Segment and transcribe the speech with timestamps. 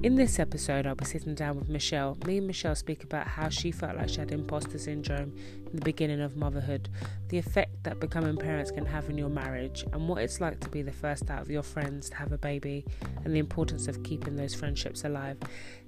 [0.00, 2.16] In this episode, I'll be sitting down with Michelle.
[2.24, 5.36] Me and Michelle speak about how she felt like she had imposter syndrome
[5.66, 6.88] in the beginning of motherhood,
[7.30, 10.68] the effect that becoming parents can have in your marriage, and what it's like to
[10.68, 12.84] be the first out of your friends to have a baby,
[13.24, 15.36] and the importance of keeping those friendships alive.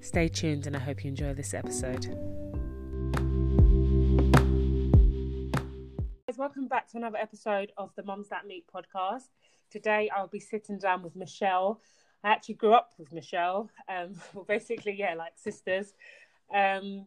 [0.00, 2.06] Stay tuned, and I hope you enjoy this episode.
[6.36, 9.28] Welcome back to another episode of the Moms That Meet podcast.
[9.70, 11.80] Today, I'll be sitting down with Michelle.
[12.22, 13.70] I actually grew up with Michelle.
[13.88, 15.94] Um, well, basically, yeah, like sisters.
[16.54, 17.06] Um,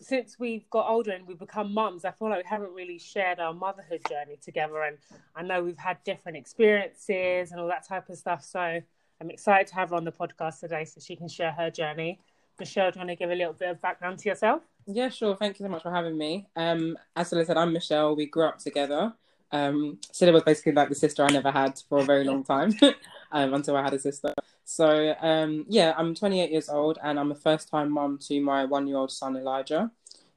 [0.00, 3.38] since we've got older and we've become mums, I feel like we haven't really shared
[3.38, 4.82] our motherhood journey together.
[4.82, 4.96] And
[5.36, 8.42] I know we've had different experiences and all that type of stuff.
[8.42, 8.80] So
[9.20, 12.18] I'm excited to have her on the podcast today so she can share her journey.
[12.58, 14.62] Michelle, do you want to give a little bit of background to yourself?
[14.86, 15.36] Yeah, sure.
[15.36, 16.48] Thank you so much for having me.
[16.56, 18.16] Um, as I said, I'm Michelle.
[18.16, 19.12] We grew up together.
[19.52, 22.72] Um, Silla was basically like the sister I never had for a very long time
[23.32, 24.34] um, until I had a sister.
[24.64, 28.64] So um, yeah, I'm 28 years old and I'm a first time mum to my
[28.64, 29.90] one year old son Elijah.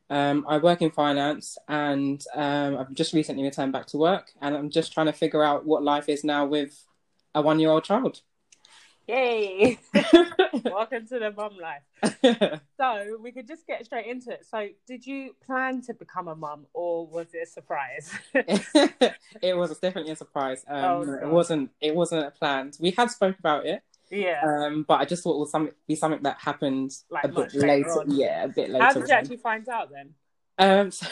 [0.10, 4.56] Um, I work in finance and um, I've just recently returned back to work and
[4.56, 6.86] I'm just trying to figure out what life is now with
[7.34, 8.22] a one year old child.
[9.08, 9.78] Yay!
[10.64, 12.62] Welcome to the mum life.
[12.78, 14.46] so we could just get straight into it.
[14.50, 18.12] So, did you plan to become a mum, or was it a surprise?
[19.42, 20.64] it was definitely a surprise.
[20.68, 21.72] Um, oh, it wasn't.
[21.82, 22.78] It wasn't planned.
[22.80, 23.84] We had spoke about it.
[24.10, 24.42] Yeah.
[24.46, 27.54] Um, but I just thought it would some, be something that happened like a bit
[27.56, 27.90] later.
[27.90, 28.86] later yeah, a bit later.
[28.86, 30.14] How did you actually find out then?
[30.58, 31.08] Um, so,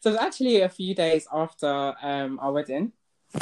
[0.00, 2.92] so it was actually a few days after um our wedding.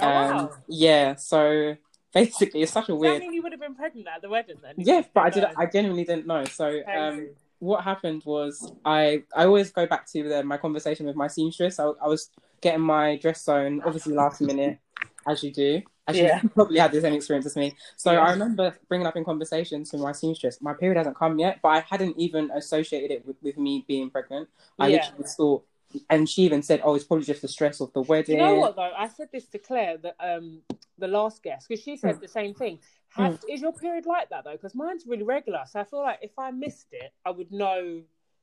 [0.01, 0.51] Oh, um, wow.
[0.69, 1.15] Yeah.
[1.15, 1.77] So
[2.17, 3.17] basically it's such a weird.
[3.17, 4.75] I mean, you would have been pregnant at the wedding then.
[4.79, 5.45] Yeah, but I did.
[5.57, 6.45] I genuinely didn't know.
[6.45, 11.17] So um, what happened was I I always go back to the, my conversation with
[11.17, 11.79] my seamstress.
[11.79, 14.79] I, I was getting my dress sewn, obviously last minute,
[15.27, 15.83] as you do.
[16.09, 16.41] As yeah.
[16.41, 17.75] you probably had the same experience as me.
[17.97, 18.21] So yeah.
[18.21, 21.71] I remember bringing up in conversations with my seamstress, my period hasn't come yet, but
[21.71, 24.49] I hadn't even associated it with, with me being pregnant.
[24.79, 24.97] I yeah.
[24.99, 25.67] literally thought
[26.11, 28.55] and she even said, "Oh, it's probably just the stress of the wedding." You know
[28.57, 28.93] what though?
[28.97, 30.63] I said this to Claire, that um,
[30.99, 32.21] the last guest, because she said mm.
[32.21, 32.79] the same thing.
[33.17, 33.39] Mm.
[33.49, 34.53] Is your period like that though?
[34.53, 38.03] Because mine's really regular, so I feel like if I missed it, I would know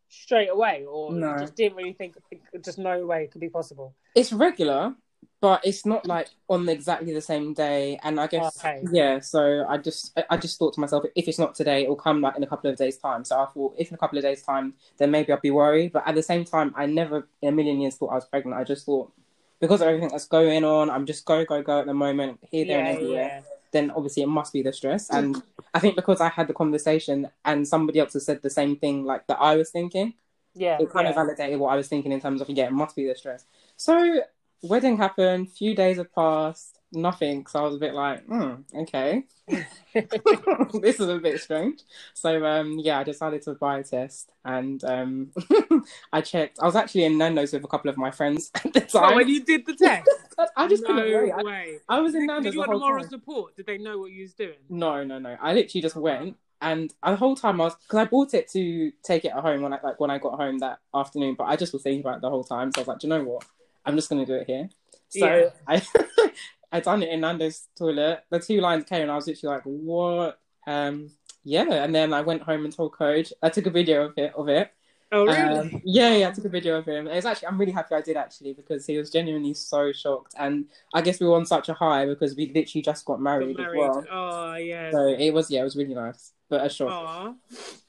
[0.09, 1.37] straight away, or no.
[1.37, 2.15] just didn't really think,
[2.63, 3.95] just no way it could be possible.
[4.15, 4.95] It's regular,
[5.43, 7.99] but it's not like on exactly the same day.
[8.01, 8.81] And I guess okay.
[8.93, 9.19] yeah.
[9.19, 12.21] So I just I just thought to myself, if it's not today, it will come
[12.21, 13.25] like in a couple of days' time.
[13.25, 15.91] So I thought, if in a couple of days' time, then maybe I'll be worried.
[15.91, 18.57] But at the same time, I never in a million years thought I was pregnant.
[18.57, 19.11] I just thought
[19.59, 22.65] because of everything that's going on, I'm just go go go at the moment here
[22.65, 23.25] there yeah, and everywhere.
[23.25, 23.41] Yeah.
[23.73, 25.17] Then obviously it must be the stress, mm.
[25.17, 25.43] and
[25.73, 29.03] I think because I had the conversation and somebody else has said the same thing
[29.03, 30.13] like that I was thinking.
[30.55, 31.09] Yeah, it kind yeah.
[31.09, 33.43] of validated what I was thinking in terms of yeah, it must be the stress.
[33.75, 34.21] So
[34.63, 37.45] wedding happened, few days have passed, nothing.
[37.47, 39.23] So I was a bit like, hmm, okay.
[39.93, 41.81] this is a bit strange.
[42.13, 45.31] So um yeah, I decided to buy a test and um
[46.13, 46.59] I checked.
[46.61, 49.13] I was actually in Nando's with a couple of my friends at the time.
[49.13, 50.09] Oh, when you did the test?
[50.57, 51.79] I just no couldn't wait.
[51.89, 52.45] I, I, was in Nando's.
[52.45, 53.55] Did you want moral support?
[53.55, 54.57] Did they know what you was doing?
[54.69, 55.37] No, no, no.
[55.41, 58.91] I literally just went and the whole time I was because I bought it to
[59.03, 61.57] take it at home when I like when I got home that afternoon, but I
[61.57, 62.71] just was thinking about it the whole time.
[62.71, 63.45] So I was like, do you know what?
[63.85, 64.69] I'm just gonna do it here.
[65.09, 65.49] So yeah.
[65.67, 65.81] I
[66.71, 68.23] I done it in Nando's toilet.
[68.29, 70.39] The two lines came and I was literally like, what?
[70.65, 71.11] Um
[71.43, 73.33] yeah, and then I went home and told coach.
[73.41, 74.71] I took a video of it of it.
[75.11, 75.59] Oh really?
[75.59, 77.07] Um, yeah, yeah, I took a video of him.
[77.07, 80.33] It was actually I'm really happy I did actually because he was genuinely so shocked
[80.39, 83.57] and I guess we were on such a high because we literally just got married,
[83.57, 83.81] got married.
[83.81, 84.05] as well.
[84.11, 84.91] Oh yeah.
[84.91, 86.33] So it was yeah, it was really nice.
[86.49, 86.89] But a shock.
[86.89, 87.35] Aww.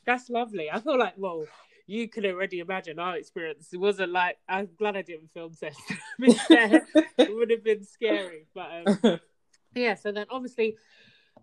[0.04, 0.71] That's lovely.
[0.71, 1.47] I feel like well
[1.87, 3.69] you can already imagine our experience.
[3.72, 5.81] It wasn't like I'm glad I didn't film test.
[6.19, 9.21] it would have been scary, but um,
[9.75, 9.95] yeah.
[9.95, 10.77] So then, obviously,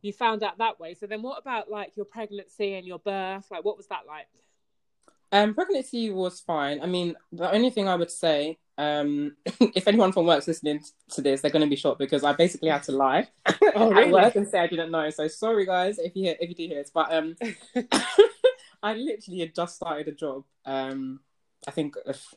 [0.01, 0.95] you found out that way.
[0.95, 3.45] So then, what about like your pregnancy and your birth?
[3.51, 4.27] Like, what was that like?
[5.33, 6.81] Um, pregnancy was fine.
[6.81, 11.21] I mean, the only thing I would say, um, if anyone from work's listening to
[11.21, 13.29] this, they're going to be shocked because I basically had to lie
[13.75, 14.05] oh, really?
[14.05, 15.09] at work and say I didn't know.
[15.09, 17.35] So sorry, guys, if you hear, if you do hear this, but um,
[18.83, 20.43] I literally had just started a job.
[20.65, 21.19] Um,
[21.67, 22.35] I think a f-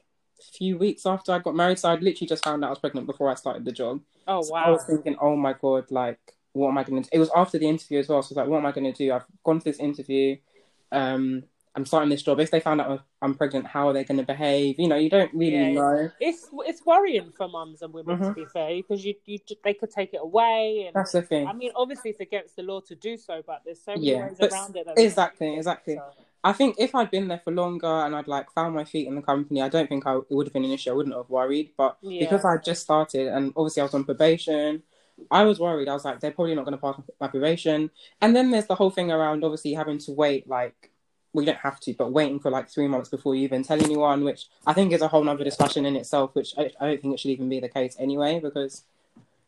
[0.57, 3.07] few weeks after I got married, so I'd literally just found out I was pregnant
[3.07, 4.01] before I started the job.
[4.27, 4.65] Oh so wow!
[4.67, 6.21] I was thinking, oh my god, like
[6.53, 7.11] what am I going to?
[7.11, 7.17] Do?
[7.17, 8.93] It was after the interview as well, so I was like, what am I going
[8.93, 9.13] to do?
[9.13, 10.37] I've gone to this interview.
[10.93, 11.45] Um,
[11.77, 12.39] I'm starting this job.
[12.39, 14.79] If they found out I'm pregnant, how are they going to behave?
[14.79, 16.11] You know, you don't really yeah, know.
[16.21, 18.29] It's it's worrying for mums and women mm-hmm.
[18.29, 20.85] to be fair, because you you they could take it away.
[20.87, 21.49] And that's the thing.
[21.49, 24.29] I mean, obviously it's against the law to do so, but there's so many yeah,
[24.29, 24.87] ways around it.
[24.97, 25.97] Exactly, exactly.
[25.97, 26.03] So.
[26.45, 29.15] I think if I'd been there for longer and I'd like found my feet in
[29.17, 30.91] the company, I don't think I, it would have been an issue.
[30.91, 31.71] I wouldn't have worried.
[31.77, 32.21] But yeah.
[32.21, 34.83] because I just started and obviously I was on probation,
[35.31, 35.89] I was worried.
[35.89, 37.91] I was like, they're probably not going to pass my probation.
[38.21, 40.91] And then there's the whole thing around obviously having to wait, like,
[41.33, 44.23] we don't have to, but waiting for like three months before you even tell anyone,
[44.23, 47.15] which I think is a whole nother discussion in itself, which I, I don't think
[47.15, 48.85] it should even be the case anyway, because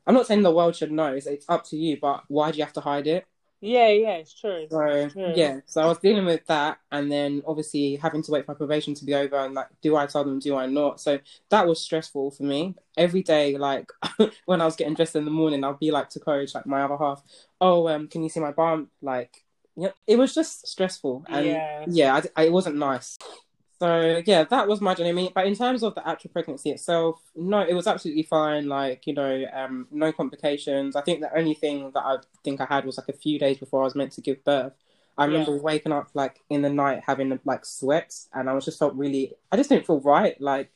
[0.06, 2.58] I'm not saying the world should know, it's, it's up to you, but why do
[2.58, 3.26] you have to hide it?
[3.61, 4.67] Yeah, yeah, it's true.
[4.70, 5.32] So it's true.
[5.35, 8.56] yeah, so I was dealing with that, and then obviously having to wait for my
[8.56, 10.38] probation to be over, and like, do I tell them?
[10.38, 11.00] Do I not?
[11.00, 11.19] So
[11.50, 12.75] that was stressful for me.
[12.97, 13.91] Every day, like
[14.44, 16.82] when I was getting dressed in the morning, I'd be like to coach, like my
[16.82, 17.23] other half,
[17.61, 18.91] oh, um, can you see my bump?
[19.00, 19.44] Like,
[19.76, 23.19] yeah, it was just stressful, and yeah, yeah I, I, it wasn't nice.
[23.78, 25.31] So yeah, that was my journey.
[25.34, 28.69] But in terms of the actual pregnancy itself, no, it was absolutely fine.
[28.69, 30.96] Like you know, um, no complications.
[30.96, 33.58] I think the only thing that I think I had was like a few days
[33.58, 34.73] before I was meant to give birth.
[35.19, 35.62] I remember yeah.
[35.62, 39.34] waking up like in the night having like sweats, and I was just felt really.
[39.52, 40.40] I just didn't feel right.
[40.40, 40.70] Like,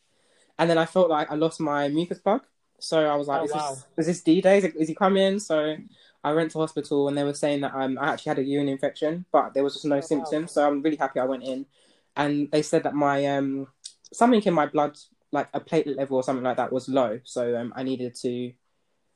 [0.59, 2.43] and then I felt like I lost my mucus plug.
[2.81, 3.77] So I was like, oh, is, wow.
[3.97, 4.59] this, is this D day?
[4.59, 5.39] Is, is he coming?
[5.39, 5.77] So
[6.23, 8.69] I went to hospital, and they were saying that um, I actually had a urine
[8.69, 10.51] infection, but there was just no oh, symptoms.
[10.51, 10.53] Wow.
[10.53, 11.65] So I'm really happy I went in
[12.17, 13.69] and they said that my um
[14.13, 14.97] something in my blood,
[15.33, 17.21] like a platelet level or something like that, was low.
[17.25, 18.53] So um, I needed to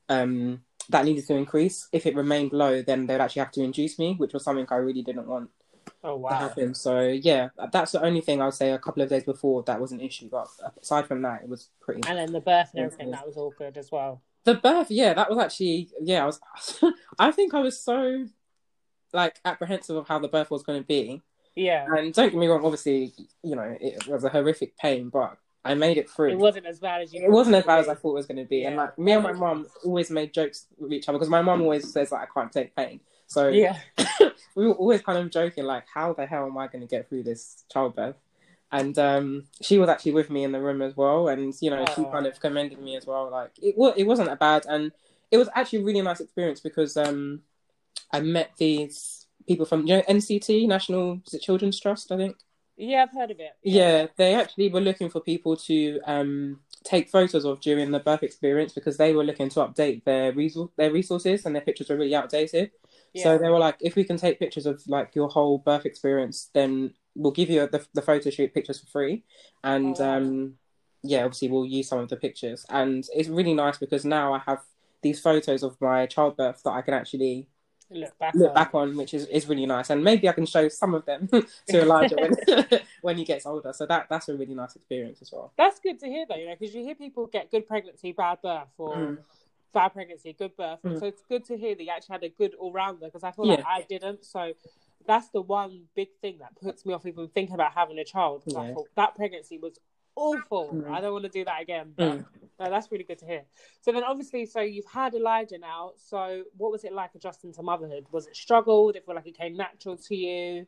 [0.08, 0.60] um
[0.90, 1.88] that needed to increase.
[1.92, 4.76] If it remained low, then they'd actually have to induce me, which was something I
[4.76, 5.50] really didn't want
[6.02, 6.30] oh, wow.
[6.30, 6.74] to happen.
[6.74, 8.72] So yeah, that's the only thing I would say.
[8.72, 10.48] A couple of days before that was an issue, but
[10.80, 12.02] aside from that, it was pretty.
[12.06, 14.22] And then the birth and everything, that was all good as well.
[14.44, 16.22] The birth, yeah, that was actually yeah.
[16.22, 16.40] I was,
[17.18, 18.26] I think I was so
[19.12, 21.22] like apprehensive of how the birth was going to be
[21.54, 21.86] yeah.
[21.88, 23.12] And don't get me wrong, obviously,
[23.42, 26.30] you know, it was a horrific pain, but I made it through.
[26.30, 27.24] It wasn't as bad as you.
[27.24, 28.68] It wasn't as bad as I thought it was going to be, yeah.
[28.68, 31.62] and like me and my mom always made jokes with each other because my mom
[31.62, 33.00] always says like I can't take pain.
[33.26, 33.78] So yeah,
[34.54, 37.08] we were always kind of joking like, how the hell am I going to get
[37.08, 38.16] through this childbirth?
[38.70, 41.84] And um, she was actually with me in the room as well, and you know,
[41.88, 41.94] oh.
[41.94, 43.30] she kind of commended me as well.
[43.30, 44.92] Like it was, it wasn't that bad, and
[45.30, 47.40] it was actually a really nice experience because um,
[48.12, 52.36] I met these people from you know NCT National Children's Trust, I think.
[52.76, 53.52] Yeah, I've heard of it.
[53.62, 58.22] Yeah, they actually were looking for people to um, take photos of during the birth
[58.22, 61.96] experience because they were looking to update their resor- their resources and their pictures were
[61.96, 62.72] really outdated.
[63.12, 63.22] Yeah.
[63.22, 66.50] So they were like, if we can take pictures of like your whole birth experience,
[66.52, 69.24] then we'll give you the, the photo shoot pictures for free,
[69.62, 70.16] and oh, wow.
[70.16, 70.54] um,
[71.02, 74.40] yeah, obviously we'll use some of the pictures, and it's really nice because now I
[74.40, 74.62] have
[75.02, 77.46] these photos of my childbirth that I can actually
[77.90, 78.54] look back look on.
[78.54, 79.90] back on, which is, is really nice.
[79.90, 81.28] And maybe I can show some of them
[81.68, 83.72] to Elijah when when he gets older.
[83.72, 85.52] So that that's a really nice experience as well.
[85.56, 88.38] That's good to hear though, you know, because you hear people get good pregnancy, bad
[88.42, 89.18] birth, or mm.
[89.72, 90.80] bad pregnancy, good birth.
[90.84, 90.98] Mm.
[90.98, 93.30] So it's good to hear that you actually had a good all rounder because I
[93.32, 93.54] feel yeah.
[93.54, 94.24] like I didn't.
[94.24, 94.52] So
[95.06, 98.42] that's the one big thing that puts me off even thinking about having a child.
[98.46, 98.74] Yeah.
[98.74, 99.78] Thought, that pregnancy was
[100.16, 100.70] awful.
[100.72, 100.90] Mm.
[100.90, 101.92] I don't want to do that again.
[101.96, 102.24] But, mm.
[102.60, 103.42] no, that's really good to hear.
[103.80, 105.92] So then, obviously, so you've had Elijah now.
[105.96, 108.06] So what was it like adjusting to motherhood?
[108.12, 108.88] Was it struggle?
[108.88, 110.66] Did it feel like it came natural to you?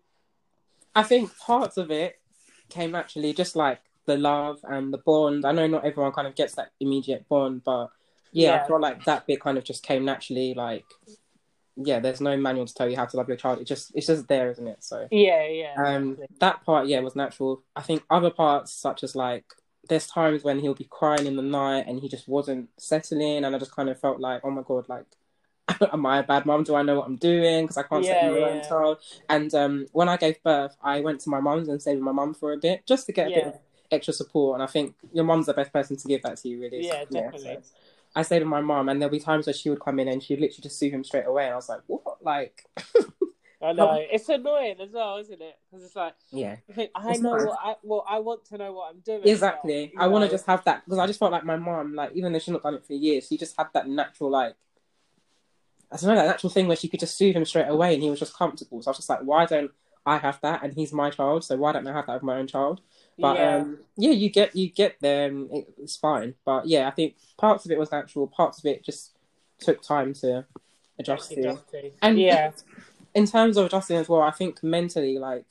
[0.95, 2.19] I think parts of it
[2.69, 5.45] came naturally, just like the love and the bond.
[5.45, 7.89] I know not everyone kind of gets that immediate bond, but
[8.33, 8.65] yeah, yeah.
[8.65, 10.55] I felt like that bit kind of just came naturally.
[10.55, 10.85] Like
[11.77, 13.61] yeah, there's no manual to tell you how to love your child.
[13.61, 14.83] It just it's just there, isn't it?
[14.83, 15.75] So yeah, yeah.
[15.77, 16.37] Um, exactly.
[16.41, 17.63] that part, yeah, was natural.
[17.75, 19.45] I think other parts, such as like,
[19.89, 23.55] there's times when he'll be crying in the night and he just wasn't settling, and
[23.55, 25.05] I just kind of felt like, oh my god, like,
[25.93, 26.65] am I a bad mom?
[26.65, 27.65] Do I know what I'm doing?
[27.65, 28.47] Because I can't yeah, settle my yeah.
[28.47, 28.99] own child.
[29.29, 32.13] And um, when I gave birth, I went to my mum's and stayed with my
[32.13, 33.37] mum for a bit, just to get a yeah.
[33.37, 33.59] bit of
[33.91, 34.55] extra support.
[34.55, 36.87] And I think your mum's the best person to give that to you, really.
[36.87, 37.59] Yeah, definitely.
[37.63, 37.71] So.
[38.17, 40.23] I stayed with my mom, and there'll be times where she would come in and
[40.23, 42.65] she'd literally just sue him straight away, and I was like, "What?" Like,
[43.63, 45.59] I know it's annoying as well, isn't it?
[45.71, 48.73] Because it's like, yeah, I, think, I know what I well, I want to know
[48.73, 49.21] what I'm doing.
[49.25, 52.13] Exactly, I want to just have that because I just felt like my mom, like
[52.15, 54.55] even though she's not done it for years, she just had that natural like.
[55.93, 58.03] I don't know that natural thing where she could just soothe him straight away, and
[58.03, 58.83] he was just comfortable.
[58.83, 59.71] So I was just like, why don't
[60.05, 60.65] I have that?
[60.65, 62.81] And he's my child, so why don't I have that with my own child?
[63.19, 63.57] But yeah.
[63.57, 66.35] Um, yeah, you get you get there, and it's fine.
[66.45, 68.27] But yeah, I think parts of it was natural.
[68.27, 69.13] Parts of it just
[69.59, 70.45] took time to
[70.99, 71.59] adjust to.
[72.03, 72.51] And yeah,
[73.15, 75.47] in terms of adjusting as well, I think mentally, like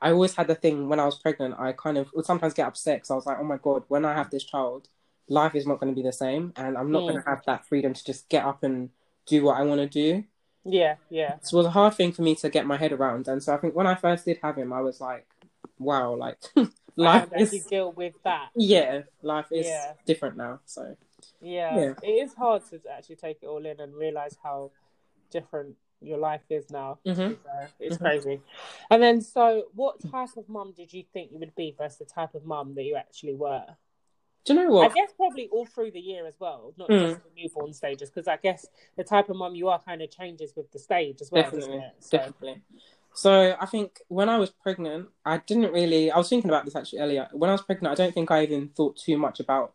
[0.00, 1.54] I always had the thing when I was pregnant.
[1.58, 4.04] I kind of would sometimes get upset because I was like, oh my god, when
[4.04, 4.88] I have this child,
[5.28, 7.10] life is not going to be the same, and I'm not mm.
[7.10, 8.90] going to have that freedom to just get up and
[9.26, 10.24] do what I want to do.
[10.64, 11.36] Yeah, yeah.
[11.42, 13.54] So it was a hard thing for me to get my head around, and so
[13.54, 15.26] I think when I first did have him, I was like,
[15.78, 16.38] wow, like
[16.96, 18.50] life is you deal with that.
[18.54, 19.92] Yeah, life is yeah.
[20.06, 20.60] different now.
[20.64, 20.96] So
[21.40, 21.76] yeah.
[21.76, 24.70] yeah, it is hard to actually take it all in and realize how
[25.30, 26.98] different your life is now.
[27.06, 27.34] Mm-hmm.
[27.80, 28.04] it's mm-hmm.
[28.04, 28.40] crazy.
[28.90, 32.04] And then, so what type of mum did you think you would be versus the
[32.04, 33.64] type of mum that you actually were?
[34.44, 34.90] Do you know what?
[34.90, 37.00] I guess probably all through the year as well, not mm.
[37.00, 40.10] just the newborn stages, because I guess the type of mum you are kind of
[40.10, 42.18] changes with the stage as well, definitely, so.
[42.18, 42.62] Definitely.
[43.14, 46.10] So I think when I was pregnant, I didn't really.
[46.10, 47.28] I was thinking about this actually earlier.
[47.32, 49.74] When I was pregnant, I don't think I even thought too much about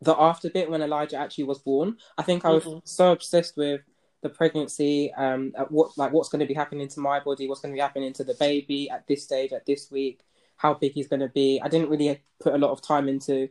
[0.00, 1.96] the after bit when Elijah actually was born.
[2.18, 2.78] I think I was mm-hmm.
[2.84, 3.80] so obsessed with
[4.22, 7.72] the pregnancy, um, what like what's going to be happening to my body, what's going
[7.72, 10.20] to be happening to the baby at this stage, at this week,
[10.56, 11.60] how big he's going to be.
[11.62, 13.48] I didn't really put a lot of time into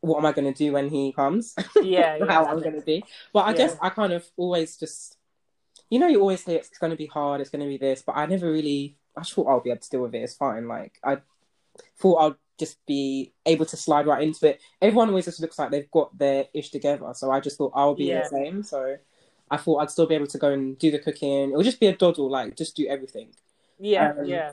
[0.00, 1.54] what am I going to do when he comes?
[1.82, 3.04] Yeah, yeah how I'm going to be.
[3.32, 3.56] But I yeah.
[3.56, 5.16] guess I kind of always just,
[5.94, 8.02] you know, you always say it's going to be hard, it's going to be this,
[8.04, 8.96] but I never really.
[9.16, 10.22] I thought I'll be able to deal with it.
[10.22, 10.66] It's fine.
[10.66, 11.18] Like I
[12.00, 14.60] thought I'd just be able to slide right into it.
[14.82, 17.94] Everyone always just looks like they've got their ish together, so I just thought I'll
[17.94, 18.22] be yeah.
[18.22, 18.64] the same.
[18.64, 18.96] So
[19.48, 21.52] I thought I'd still be able to go and do the cooking.
[21.52, 23.28] It would just be a doddle, like just do everything.
[23.78, 24.50] Yeah, um, yeah.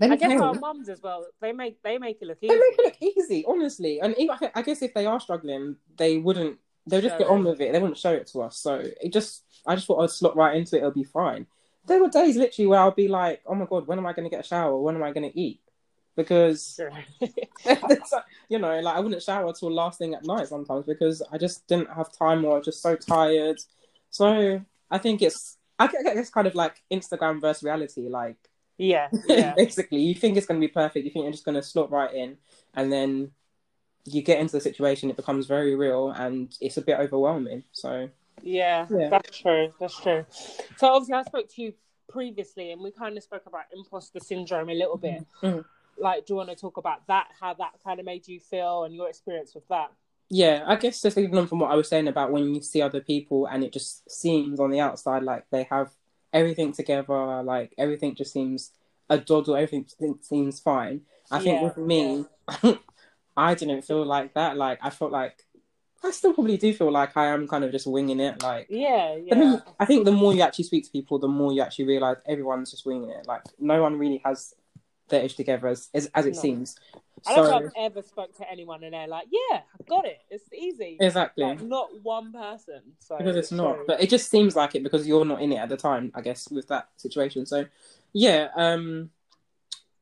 [0.00, 1.28] I guess our mums as well.
[1.40, 2.48] They make they make it look easy.
[2.48, 4.00] They make it look easy, honestly.
[4.00, 6.58] And even, I guess if they are struggling, they wouldn't.
[6.86, 7.72] They'll just get on with it.
[7.72, 8.58] They wouldn't show it to us.
[8.58, 10.80] So it just, I just thought I'd slot right into it.
[10.80, 11.46] It'll be fine.
[11.86, 14.24] There were days literally where I'll be like, "Oh my god, when am I going
[14.24, 14.76] to get a shower?
[14.80, 15.60] When am I going to eat?"
[16.14, 16.78] Because
[18.48, 21.66] you know, like I wouldn't shower till last thing at night sometimes because I just
[21.66, 23.58] didn't have time or I was just so tired.
[24.10, 24.60] So
[24.90, 28.08] I think it's, I guess, kind of like Instagram versus reality.
[28.08, 28.36] Like
[28.78, 29.54] yeah, yeah.
[29.54, 31.04] basically, you think it's going to be perfect.
[31.04, 32.36] You think you're just going to slot right in,
[32.74, 33.30] and then
[34.04, 35.10] you get into the situation.
[35.10, 37.64] It becomes very real, and it's a bit overwhelming.
[37.72, 38.08] So
[38.42, 39.08] yeah, yeah.
[39.08, 39.72] that's true.
[39.80, 40.24] That's true.
[40.76, 41.74] So obviously, I spoke to you
[42.08, 45.24] previously, and we kind of spoke about imposter syndrome a little bit.
[45.42, 45.60] Mm-hmm.
[45.98, 47.28] Like, do you want to talk about that?
[47.38, 49.92] How that kind of made you feel, and your experience with that?
[50.28, 52.82] Yeah, I guess just even on from what I was saying about when you see
[52.82, 55.90] other people, and it just seems on the outside like they have
[56.32, 57.42] everything together.
[57.42, 58.70] Like everything just seems
[59.10, 59.56] a doddle.
[59.56, 59.86] Everything
[60.22, 61.02] seems fine.
[61.30, 62.24] I think yeah, with me,
[62.62, 62.74] yeah.
[63.36, 64.56] I didn't feel like that.
[64.56, 65.44] Like I felt like
[66.04, 68.42] I still probably do feel like I am kind of just winging it.
[68.42, 69.60] Like yeah, yeah.
[69.78, 72.70] I think the more you actually speak to people, the more you actually realize everyone's
[72.70, 73.26] just winging it.
[73.26, 74.54] Like no one really has
[75.08, 76.40] their ish together as as, as it no.
[76.40, 76.76] seems.
[77.24, 80.06] I don't so, think I've ever spoke to anyone and they're like, "Yeah, I've got
[80.06, 80.18] it.
[80.28, 81.44] It's easy." Exactly.
[81.44, 82.80] Like, not one person.
[82.98, 85.58] So because it's, not, but it just seems like it because you're not in it
[85.58, 86.10] at the time.
[86.16, 87.46] I guess with that situation.
[87.46, 87.66] So,
[88.12, 88.48] yeah.
[88.56, 89.10] Um,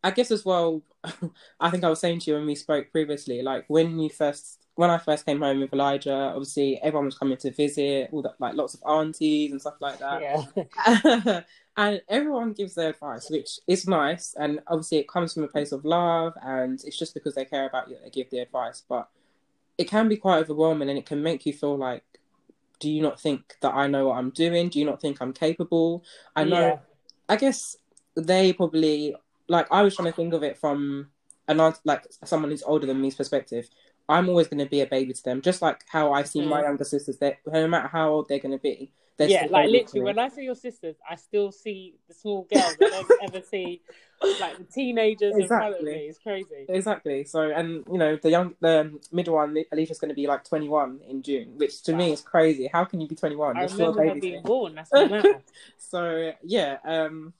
[0.03, 0.83] I guess as well.
[1.61, 4.67] I think I was saying to you when we spoke previously, like when you first,
[4.75, 8.35] when I first came home with Elijah, obviously everyone was coming to visit, all that,
[8.39, 10.21] like lots of aunties and stuff like that.
[10.23, 11.41] Yeah.
[11.77, 14.35] and everyone gives their advice, which is nice.
[14.39, 17.67] And obviously, it comes from a place of love, and it's just because they care
[17.67, 18.83] about you that they give the advice.
[18.89, 19.09] But
[19.79, 22.05] it can be quite overwhelming, and it can make you feel like,
[22.81, 24.69] do you not think that I know what I'm doing?
[24.69, 26.05] Do you not think I'm capable?
[26.35, 26.61] I know.
[26.61, 26.79] Yeah.
[27.29, 27.77] I guess
[28.17, 29.15] they probably
[29.51, 29.67] like.
[29.71, 31.09] I was trying to think of it from
[31.49, 33.69] an like someone who's older than me's perspective.
[34.09, 36.49] I'm always going to be a baby to them, just like how I see mm.
[36.49, 37.19] my younger sisters.
[37.19, 38.93] That no matter how old they're going to be,
[39.29, 42.91] yeah, like literally, when I see your sisters, I still see the small girls I
[42.91, 43.83] don't ever see,
[44.41, 45.43] like the teenagers exactly.
[45.43, 46.07] in front of me.
[46.09, 46.67] It's crazy.
[46.69, 47.25] Exactly.
[47.25, 51.01] So, and you know, the young, the middle one, Alicia's going to be like 21
[51.09, 51.99] in June, which to wow.
[51.99, 52.69] me is crazy.
[52.73, 53.57] How can you be 21?
[53.57, 54.77] I You're remember her being born.
[54.77, 54.91] That's
[55.79, 57.35] so yeah, um,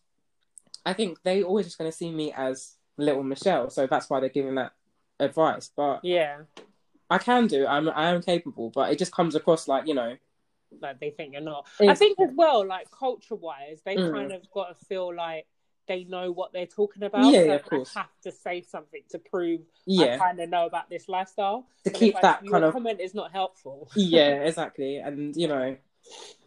[0.85, 4.21] I think they always just going to see me as little Michelle, so that's why
[4.21, 4.73] they're giving that
[5.19, 5.71] advice.
[5.77, 6.43] But yeah,
[7.09, 7.67] I can do.
[7.67, 10.17] I'm I am capable, but it just comes across like you know
[10.81, 11.67] like they think you're not.
[11.81, 14.13] I think as well, like culture wise, they mm.
[14.13, 15.47] kind of got to feel like
[15.89, 17.25] they know what they're talking about.
[17.33, 17.97] Yeah, so of course.
[17.97, 20.15] I have to say something to prove yeah.
[20.15, 21.67] I kind of know about this lifestyle.
[21.85, 23.91] To keep that kind of comment is not helpful.
[23.95, 24.97] yeah, exactly.
[24.99, 25.77] And you know,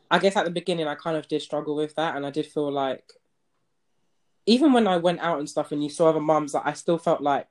[0.09, 2.45] I guess at the beginning I kind of did struggle with that, and I did
[2.45, 3.03] feel like
[4.45, 6.97] even when I went out and stuff, and you saw other mums, that I still
[6.97, 7.47] felt like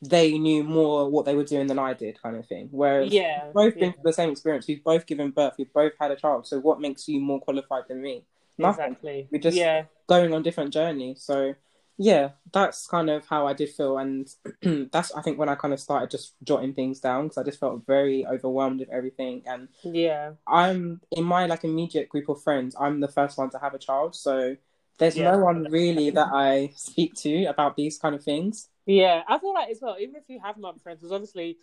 [0.00, 2.68] they knew more what they were doing than I did, kind of thing.
[2.70, 3.90] Whereas yeah, both yeah.
[3.90, 4.66] been the same experience.
[4.66, 5.54] We've both given birth.
[5.58, 6.46] We've both had a child.
[6.46, 8.24] So what makes you more qualified than me?
[8.58, 8.84] Nothing.
[8.84, 9.28] Exactly.
[9.30, 9.84] We're just yeah.
[10.08, 11.22] going on different journeys.
[11.22, 11.54] So
[11.98, 14.28] yeah, that's kind of how I did feel, and
[14.92, 17.60] that's I think when I kind of started just jotting things down because I just
[17.60, 19.42] felt very overwhelmed with everything.
[19.46, 22.74] And yeah, I'm in my like immediate group of friends.
[22.78, 24.56] I'm the first one to have a child, so
[25.02, 25.32] there's yeah.
[25.32, 28.68] no one really that I speak to about these kind of things.
[28.86, 31.58] Yeah, I feel like as well, even if you have mum friends, because obviously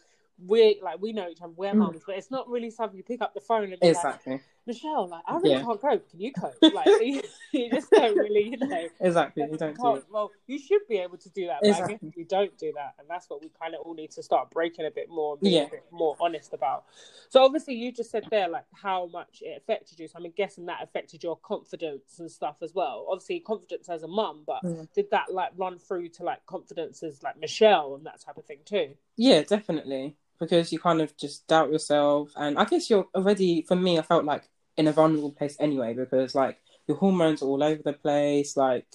[0.46, 1.78] we're like we know each other, we're mm.
[1.78, 4.34] mums, but it's not really something you pick up the phone and exactly.
[4.34, 5.64] like, Michelle, like I really yeah.
[5.64, 6.10] can't cope.
[6.12, 6.54] Can you cope?
[6.62, 7.22] Like you,
[7.52, 8.88] you, just don't really, you know.
[9.00, 10.04] Exactly, you don't do.
[10.12, 11.96] Well, you should be able to do that, but exactly.
[11.96, 14.24] I guess you don't do that, and that's what we kind of all need to
[14.24, 15.64] start breaking a bit more, being yeah.
[15.64, 16.86] a bit more honest about.
[17.30, 20.08] So obviously, you just said there like how much it affected you.
[20.08, 23.08] So I'm guessing that affected your confidence and stuff as well.
[23.10, 24.88] Obviously, confidence as a mum, but mm.
[24.94, 28.46] did that like run through to like confidence as like Michelle and that type of
[28.46, 28.92] thing too?
[29.18, 33.64] Yeah, definitely because you kind of just doubt yourself, and I guess you're already.
[33.68, 36.58] For me, I felt like in a vulnerable place anyway because like
[36.88, 38.86] your hormones are all over the place, like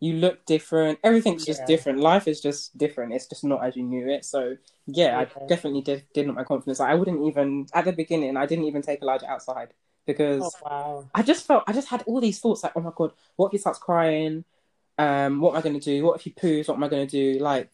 [0.00, 0.98] you look different.
[1.04, 1.66] Everything's just yeah.
[1.66, 2.00] different.
[2.00, 3.12] Life is just different.
[3.12, 4.24] It's just not as you knew it.
[4.24, 5.26] So yeah, yeah.
[5.42, 6.80] I definitely did did not my confidence.
[6.80, 8.36] Like, I wouldn't even at the beginning.
[8.36, 9.74] I didn't even take Elijah outside
[10.06, 11.10] because oh, wow.
[11.14, 13.52] I just felt I just had all these thoughts like, oh my god, what if
[13.52, 14.44] he starts crying?
[14.96, 16.02] Um, what am I going to do?
[16.04, 16.68] What if he poos?
[16.68, 17.38] What am I going to do?
[17.38, 17.70] Like,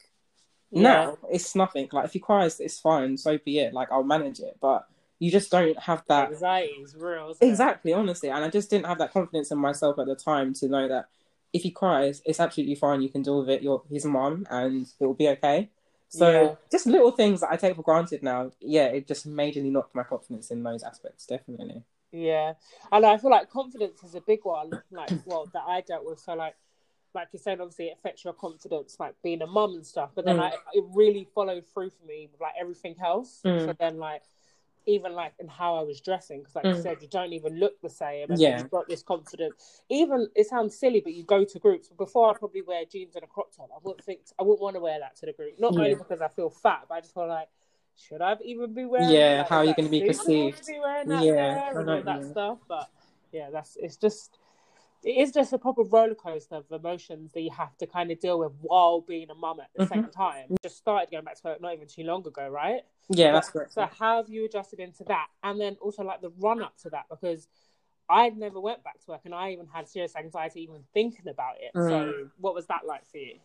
[0.70, 0.82] yeah.
[0.82, 1.88] no, it's nothing.
[1.92, 3.16] Like if he cries, it's fine.
[3.16, 3.72] So be it.
[3.72, 4.58] Like I'll manage it.
[4.60, 4.86] But
[5.18, 7.34] you just don't have that anxiety is real.
[7.40, 10.68] Exactly, honestly, and I just didn't have that confidence in myself at the time to
[10.68, 11.08] know that
[11.52, 13.02] if he cries, it's absolutely fine.
[13.02, 13.62] You can deal with it.
[13.62, 15.70] You're his mom, and it will be okay.
[16.08, 16.54] So yeah.
[16.70, 18.52] just little things that I take for granted now.
[18.60, 21.26] Yeah, it just majorly knocked my confidence in those aspects.
[21.26, 21.82] Definitely.
[22.12, 22.54] Yeah,
[22.92, 24.70] and I feel like confidence is a big one.
[24.90, 26.20] Like, well, that I dealt with.
[26.20, 26.54] So, like,
[27.14, 30.10] like you said, obviously it affects your confidence, like being a mum and stuff.
[30.14, 30.40] But then, mm.
[30.40, 33.40] like, it really followed through for me with like everything else.
[33.44, 33.66] Mm.
[33.66, 34.22] So then, like,
[34.86, 36.76] even like in how I was dressing, because like mm.
[36.76, 38.30] you said, you don't even look the same.
[38.30, 38.58] And yeah.
[38.58, 39.82] you've got this confidence.
[39.88, 41.88] Even it sounds silly, but you go to groups.
[41.88, 43.68] Before I probably wear jeans and a crop top.
[43.74, 45.54] I wouldn't think I wouldn't want to wear that to the group.
[45.58, 45.80] Not yeah.
[45.80, 47.48] only because I feel fat, but I just feel like
[47.96, 49.10] should I even be wearing?
[49.10, 50.66] Yeah, how are you going to be perceived?
[50.66, 52.58] Be yeah, and all that stuff.
[52.68, 52.88] But
[53.32, 54.38] yeah, that's it's just
[55.06, 58.18] it is just a proper roller coaster of emotions that you have to kind of
[58.18, 59.94] deal with while being a mum at the mm-hmm.
[59.94, 60.56] same time.
[60.64, 62.80] Just started going back to work not even too long ago, right?
[63.08, 63.72] Yeah, that's correct.
[63.72, 66.90] So how have you adjusted into that, and then also like the run up to
[66.90, 67.48] that because.
[68.08, 71.56] I never went back to work, and I even had serious anxiety even thinking about
[71.58, 71.76] it.
[71.76, 71.88] Mm.
[71.88, 73.40] So, what was that like for you?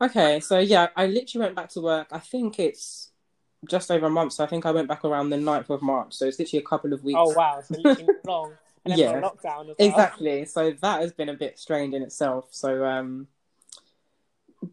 [0.00, 2.06] Okay, so yeah, I literally went back to work.
[2.10, 3.10] I think it's
[3.68, 4.32] just over a month.
[4.32, 6.14] So I think I went back around the 9th of March.
[6.14, 7.18] So it's literally a couple of weeks.
[7.20, 7.76] Oh wow, so
[8.24, 8.52] long.
[8.84, 9.74] And yeah, lockdown well.
[9.78, 10.44] exactly.
[10.46, 12.48] So that has been a bit strained in itself.
[12.50, 13.28] So um,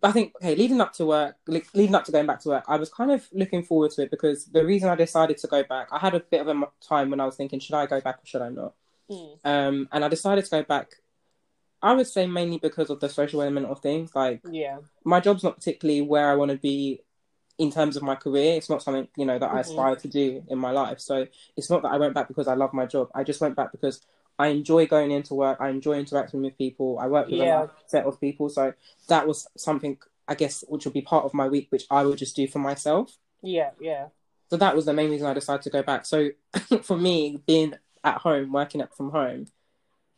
[0.03, 2.77] I think okay, leading up to work, leading up to going back to work, I
[2.77, 5.87] was kind of looking forward to it because the reason I decided to go back,
[5.91, 8.17] I had a bit of a time when I was thinking, should I go back
[8.17, 8.73] or should I not?
[9.09, 9.37] Mm.
[9.45, 10.91] Um, and I decided to go back.
[11.81, 14.15] I would say mainly because of the social element of things.
[14.15, 17.01] Like, yeah, my job's not particularly where I want to be
[17.57, 18.55] in terms of my career.
[18.55, 19.57] It's not something, you know, that mm-hmm.
[19.57, 20.99] I aspire to do in my life.
[20.99, 23.09] So it's not that I went back because I love my job.
[23.15, 24.01] I just went back because
[24.39, 25.57] I enjoy going into work.
[25.59, 26.99] I enjoy interacting with people.
[26.99, 27.63] I work with yeah.
[27.63, 28.49] a set of people.
[28.49, 28.73] So
[29.09, 32.19] that was something, I guess, which would be part of my week, which I would
[32.19, 33.17] just do for myself.
[33.41, 34.07] Yeah, yeah.
[34.49, 36.05] So that was the main reason I decided to go back.
[36.05, 36.29] So
[36.83, 39.47] for me, being at home, working up from home,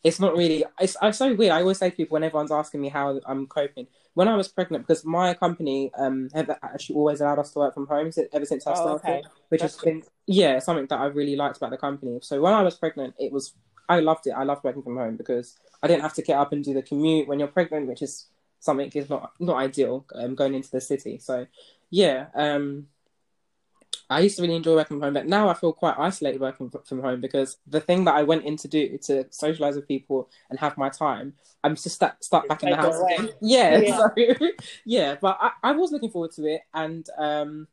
[0.04, 2.82] it's not really it's, it's so weird i always say to people when everyone's asking
[2.82, 7.22] me how i'm coping when i was pregnant because my company um have actually always
[7.22, 9.24] allowed us to work from home ever since i oh, started okay.
[9.50, 12.20] which That's has been yeah something that i really liked about the company.
[12.22, 13.54] So when i was pregnant it was
[13.88, 14.32] i loved it.
[14.32, 16.82] I loved working from home because i didn't have to get up and do the
[16.82, 18.28] commute when you're pregnant which is
[18.60, 21.18] something is not not ideal um, going into the city.
[21.18, 21.48] So
[21.90, 22.88] yeah um
[24.10, 26.72] I used to really enjoy working from home, but now I feel quite isolated working
[26.84, 30.30] from home because the thing that I went in to do to socialize with people
[30.50, 32.96] and have my time, I'm just stuck, stuck back in the house.
[33.42, 33.98] Yeah, yeah.
[33.98, 34.50] So,
[34.86, 36.62] yeah, but I, I was looking forward to it.
[36.74, 37.68] And um,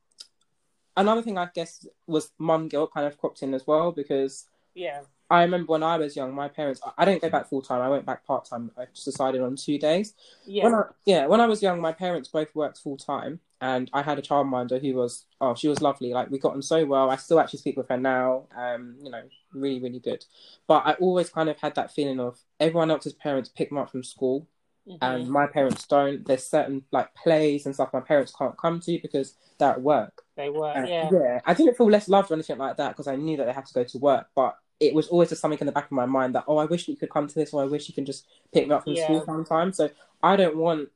[0.97, 5.01] another thing I guess was mum guilt kind of cropped in as well because yeah,
[5.31, 6.81] I remember when I was young, my parents.
[6.97, 7.83] I didn't go back full time.
[7.83, 8.71] I went back part time.
[8.77, 10.15] I just decided on two days.
[10.47, 10.65] Yeah.
[10.65, 11.27] When I, yeah.
[11.27, 14.81] When I was young, my parents both worked full time, and I had a childminder
[14.81, 16.13] who was oh, she was lovely.
[16.13, 17.11] Like we got on so well.
[17.11, 18.45] I still actually speak with her now.
[18.57, 20.25] Um, you know, really, really good.
[20.67, 23.91] But I always kind of had that feeling of everyone else's parents pick them up
[23.91, 24.47] from school,
[24.87, 24.99] mm-hmm.
[25.01, 26.27] and my parents don't.
[26.27, 30.23] There's certain like plays and stuff my parents can't come to because they're at work.
[30.37, 30.77] They work.
[30.77, 31.09] Uh, yeah.
[31.11, 31.41] Yeah.
[31.45, 33.67] I didn't feel less loved or anything like that because I knew that they had
[33.67, 36.05] to go to work, but it was always just something in the back of my
[36.05, 38.05] mind that oh I wish you could come to this or I wish you can
[38.05, 39.05] just pick me up from yeah.
[39.05, 39.73] school sometime.
[39.73, 39.91] So
[40.23, 40.91] I don't want.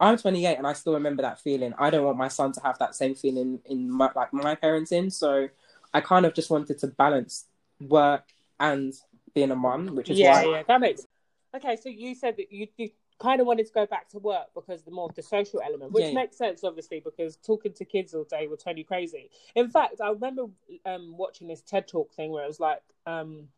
[0.00, 1.74] I'm 28 and I still remember that feeling.
[1.78, 5.12] I don't want my son to have that same feeling in my, like my parenting.
[5.12, 5.48] So
[5.92, 7.46] I kind of just wanted to balance
[7.80, 8.24] work
[8.60, 8.94] and
[9.34, 10.56] being a mum, which is yeah, why.
[10.56, 11.06] Yeah, that makes.
[11.54, 14.46] Okay, so you said that you, you kind of wanted to go back to work
[14.54, 17.84] because the more of the social element, which yeah, makes sense, obviously, because talking to
[17.84, 19.30] kids all day will turn you crazy.
[19.54, 20.44] In fact, I remember
[20.86, 23.48] um, watching this TED Talk thing where it was like, um,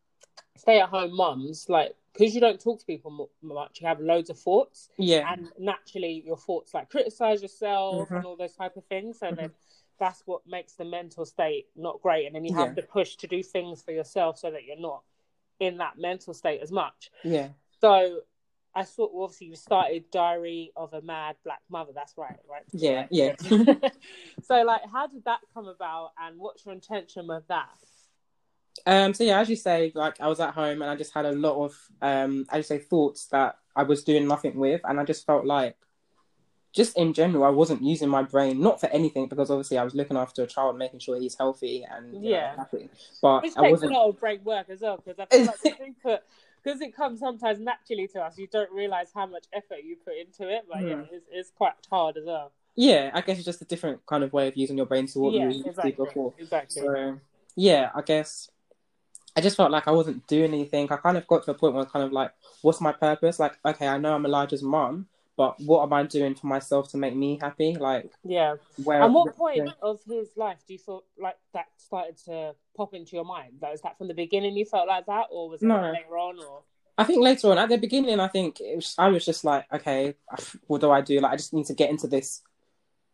[0.60, 4.30] stay at home mums, like, because you don't talk to people much, you have loads
[4.30, 4.88] of thoughts.
[4.98, 5.32] Yeah.
[5.32, 8.16] And naturally, your thoughts like criticize yourself mm-hmm.
[8.16, 9.20] and all those type of things.
[9.20, 9.36] So mm-hmm.
[9.36, 9.50] then
[9.98, 12.26] that's what makes the mental state not great.
[12.26, 12.82] And then you have yeah.
[12.82, 15.02] to push to do things for yourself so that you're not
[15.60, 17.10] in that mental state as much.
[17.22, 17.48] Yeah.
[17.80, 18.20] So
[18.74, 21.92] I saw obviously you started Diary of a Mad Black Mother.
[21.94, 22.62] That's right, right?
[22.72, 23.34] Yeah, yeah.
[24.42, 27.68] so, like, how did that come about, and what's your intention with that?
[28.86, 29.14] Um.
[29.14, 31.32] So yeah, as you say, like I was at home and I just had a
[31.32, 35.04] lot of um, as you say, thoughts that I was doing nothing with, and I
[35.04, 35.76] just felt like
[36.72, 39.94] just in general, I wasn't using my brain not for anything because obviously I was
[39.94, 42.88] looking after a child, making sure he's healthy and yeah, know, happy.
[43.20, 43.92] But Which I wasn't.
[43.92, 46.20] a lot of brain work as well because I feel like input
[46.62, 48.38] because it comes sometimes naturally to us.
[48.38, 50.90] You don't realize how much effort you put into it, but mm.
[50.90, 52.52] yeah, it's, it's quite hard as well.
[52.76, 55.18] Yeah, I guess it's just a different kind of way of using your brain to
[55.18, 56.34] what yeah, you exactly, before.
[56.38, 56.82] Exactly.
[56.82, 57.18] So
[57.56, 58.48] yeah, I guess
[59.36, 60.90] I just felt like I wasn't doing anything.
[60.90, 62.92] I kind of got to a point where I was kind of like, what's my
[62.92, 63.38] purpose?
[63.38, 66.96] Like, okay, I know I'm Elijah's mom, but what am I doing for myself to
[66.96, 67.76] make me happy?
[67.76, 68.56] Like, yeah.
[68.82, 69.72] Where, and what point yeah.
[69.82, 73.54] of his life do you feel like that started to pop into your mind?
[73.62, 75.92] Like, was that from the beginning you felt like that, or was it no.
[75.92, 76.38] later on?
[76.38, 76.62] Or
[76.98, 80.14] I think later on, at the beginning, I think was, I was just like, okay,
[80.66, 81.20] what do I do?
[81.20, 82.42] Like, I just need to get into this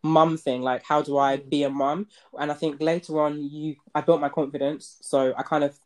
[0.02, 0.62] mum thing.
[0.62, 1.48] Like, how do I mm.
[1.48, 2.08] be a mum?
[2.40, 5.78] And I think later on, you, I built my confidence, so I kind of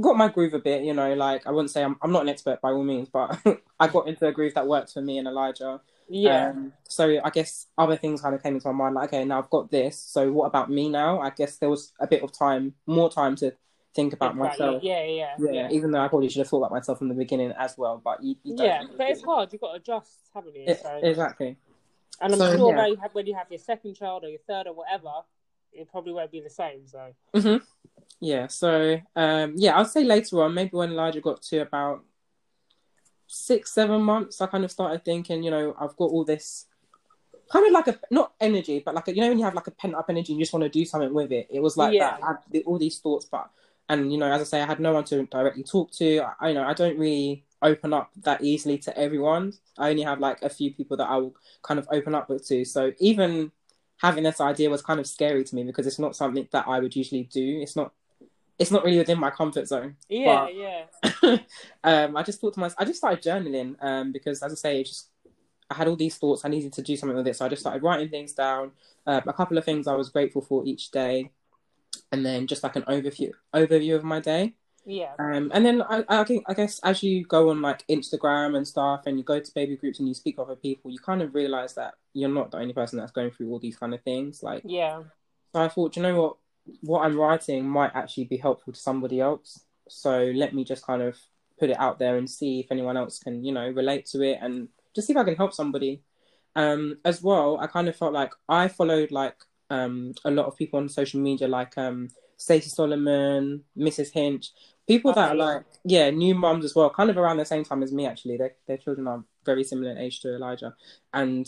[0.00, 2.28] got my groove a bit, you know, like I wouldn't say I'm I'm not an
[2.28, 3.38] expert by all means, but
[3.80, 5.80] I got into a groove that worked for me and Elijah.
[6.08, 6.50] Yeah.
[6.50, 9.38] Um, so I guess other things kind of came into my mind, like, okay, now
[9.38, 9.98] I've got this.
[9.98, 11.20] So what about me now?
[11.20, 13.54] I guess there was a bit of time, more time to
[13.94, 14.66] think about exactly.
[14.66, 14.82] myself.
[14.82, 15.68] Yeah, yeah, yeah, yeah.
[15.70, 18.22] Even though I probably should have thought about myself from the beginning as well, but
[18.22, 19.52] you, you yeah, but it's hard.
[19.52, 20.64] You've got to adjust, haven't you?
[20.66, 21.00] It, so.
[21.02, 21.56] Exactly.
[22.20, 22.86] And I'm so, sure yeah.
[22.86, 25.10] you have, when you have your second child or your third or whatever,
[25.72, 26.86] it probably won't be the same.
[26.86, 27.14] So.
[27.34, 27.64] Mm-hmm.
[28.22, 32.04] Yeah, so um, yeah, I'll say later on, maybe when Elijah got to about
[33.26, 36.66] six, seven months, I kind of started thinking, you know, I've got all this
[37.50, 39.66] kind of like a not energy, but like a, you know when you have like
[39.66, 41.48] a pent up energy and you just want to do something with it.
[41.50, 42.12] It was like yeah.
[42.12, 42.22] that.
[42.22, 43.50] I had all these thoughts, but
[43.88, 46.18] and you know, as I say, I had no one to directly talk to.
[46.20, 49.52] I, I you know I don't really open up that easily to everyone.
[49.76, 52.46] I only have like a few people that I will kind of open up with
[52.46, 52.64] to.
[52.64, 53.50] So even
[53.96, 56.78] having this idea was kind of scary to me because it's not something that I
[56.78, 57.58] would usually do.
[57.60, 57.92] It's not
[58.58, 59.96] it's not really within my comfort zone.
[60.08, 61.36] Yeah, but, yeah.
[61.84, 64.82] um, I just thought to myself, I just started journaling um, because, as I say,
[64.84, 65.08] just
[65.70, 66.44] I had all these thoughts.
[66.44, 68.72] I needed to do something with it, so I just started writing things down.
[69.06, 71.30] Uh, a couple of things I was grateful for each day,
[72.12, 74.54] and then just like an overview overview of my day.
[74.84, 75.12] Yeah.
[75.18, 78.66] Um, and then I, I, think, I guess as you go on like Instagram and
[78.66, 81.22] stuff, and you go to baby groups and you speak with other people, you kind
[81.22, 84.02] of realize that you're not the only person that's going through all these kind of
[84.02, 84.42] things.
[84.42, 85.02] Like, yeah.
[85.52, 86.36] So I thought, you know what?
[86.80, 89.60] What I'm writing might actually be helpful to somebody else.
[89.88, 91.18] So let me just kind of
[91.58, 94.38] put it out there and see if anyone else can, you know, relate to it
[94.40, 96.02] and just see if I can help somebody.
[96.54, 99.36] Um, as well, I kind of felt like I followed like
[99.70, 104.12] um, a lot of people on social media, like um, Stacey Solomon, Mrs.
[104.12, 104.50] Hinch,
[104.86, 107.82] people that are like, yeah, new moms as well, kind of around the same time
[107.82, 108.06] as me.
[108.06, 110.74] Actually, their their children are very similar in age to Elijah,
[111.14, 111.46] and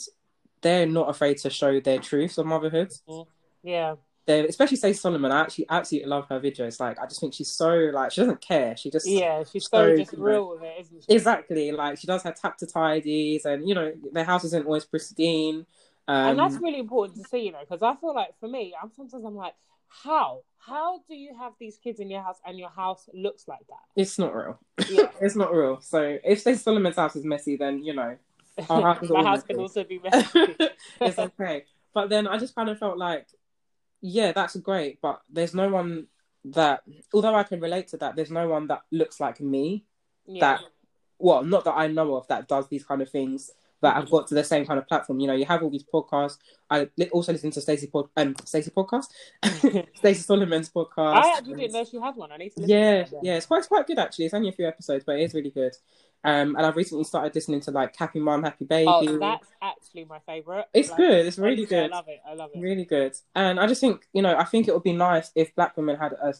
[0.63, 2.93] they're not afraid to show their truths of motherhood.
[3.09, 3.31] Mm-hmm.
[3.63, 3.97] Yeah,
[4.27, 5.31] they especially Stacey Solomon.
[5.33, 6.81] I actually absolutely love her videos.
[6.81, 8.77] Like I just think she's so like she doesn't care.
[8.77, 11.15] She just yeah, she's so, so just real with it, isn't she?
[11.15, 11.73] Exactly.
[11.73, 15.67] Like she does her tap to tidies, and you know their house isn't always pristine.
[16.07, 18.75] Um, and that's really important to see, you know, because I feel like for me,
[18.81, 19.55] I'm sometimes I'm like,
[19.89, 23.67] how how do you have these kids in your house and your house looks like
[23.69, 24.01] that?
[24.01, 24.59] It's not real.
[24.89, 25.11] Yeah.
[25.21, 25.81] it's not real.
[25.81, 28.17] So if Stacey Solomon's house is messy, then you know
[28.71, 30.29] our house, My house can also be messy.
[31.01, 31.65] it's okay.
[31.93, 33.29] But then I just kind of felt like
[34.07, 36.09] yeah, that's great, but there's no one
[36.45, 36.83] that,
[37.15, 39.87] although I can relate to that, there's no one that looks like me
[40.27, 40.41] yeah.
[40.41, 40.61] that,
[41.19, 44.27] well, not that I know of that does these kind of things that have got
[44.27, 45.21] to the same kind of platform.
[45.21, 46.37] You know, you have all these podcasts.
[46.69, 49.07] I also listen to Stacey pod, um, Stacey podcast,
[49.97, 51.15] Stacey Solomon's podcast.
[51.15, 52.31] I actually didn't know she had one.
[52.31, 52.63] I need to.
[52.63, 54.27] yeah, yeah, it's quite it's quite good actually.
[54.27, 55.73] It's only a few episodes, but it is really good.
[56.25, 58.89] Um, and I've recently started listening to like Happy Mom, Happy Baby.
[58.89, 59.49] Oh, that's
[59.85, 60.67] actually my favorite.
[60.73, 61.27] It's like, good.
[61.27, 61.93] It's really good.
[61.93, 62.21] I love it.
[62.27, 62.61] I love it.
[62.61, 63.15] Really good.
[63.35, 65.97] And I just think, you know, I think it would be nice if Black women
[65.97, 66.35] had a,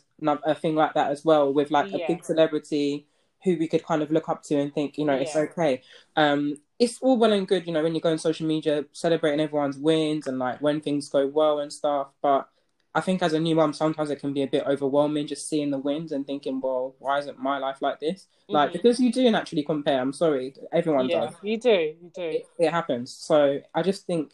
[0.45, 2.05] a thing like that as well, with like yeah.
[2.05, 3.07] a big celebrity
[3.45, 5.21] who we could kind of look up to and think, you know, yeah.
[5.21, 5.83] it's okay.
[6.17, 9.41] Um, it's all well and good, you know, when you go on social media celebrating
[9.41, 12.49] everyone's wins and like when things go well and stuff, but
[12.95, 15.71] I think as a new mom, sometimes it can be a bit overwhelming just seeing
[15.71, 18.29] the wins and thinking, well, why isn't my life like this?
[18.45, 18.53] Mm-hmm.
[18.53, 20.01] Like, because you do naturally compare.
[20.01, 21.35] I'm sorry, everyone yeah, does.
[21.43, 22.23] You do, you do.
[22.23, 23.13] It, it, happens.
[23.13, 24.33] So I just think,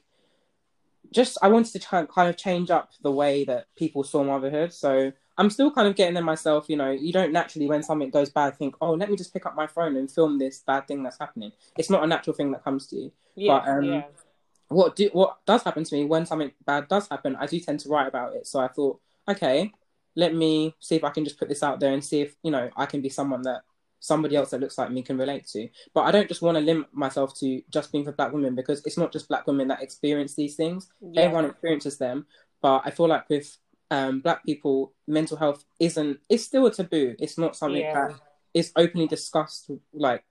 [1.10, 4.74] just I wanted to try kind of change up the way that people saw motherhood.
[4.74, 6.66] So I'm still kind of getting there myself.
[6.68, 9.46] You know, you don't naturally, when something goes bad, think, oh, let me just pick
[9.46, 11.52] up my phone and film this bad thing that's happening.
[11.78, 13.12] It's not a natural thing that comes to you.
[13.36, 14.02] Yeah, but, um, yeah
[14.70, 17.80] what do what does happen to me when something bad does happen, I do tend
[17.80, 18.46] to write about it.
[18.46, 19.72] So I thought, okay,
[20.14, 22.50] let me see if I can just put this out there and see if you
[22.50, 23.62] know I can be someone that
[23.98, 25.68] somebody else that looks like me can relate to.
[25.92, 28.80] But I don't just want to limit myself to just being for black women because
[28.86, 30.88] it's not just black women that experience these things.
[31.00, 31.22] Yeah.
[31.22, 32.26] Everyone experiences them.
[32.62, 33.56] But I feel like with
[33.90, 37.16] um, black people, mental health isn't it's still a taboo.
[37.18, 38.08] It's not something yeah.
[38.08, 38.20] that
[38.54, 40.22] is openly discussed like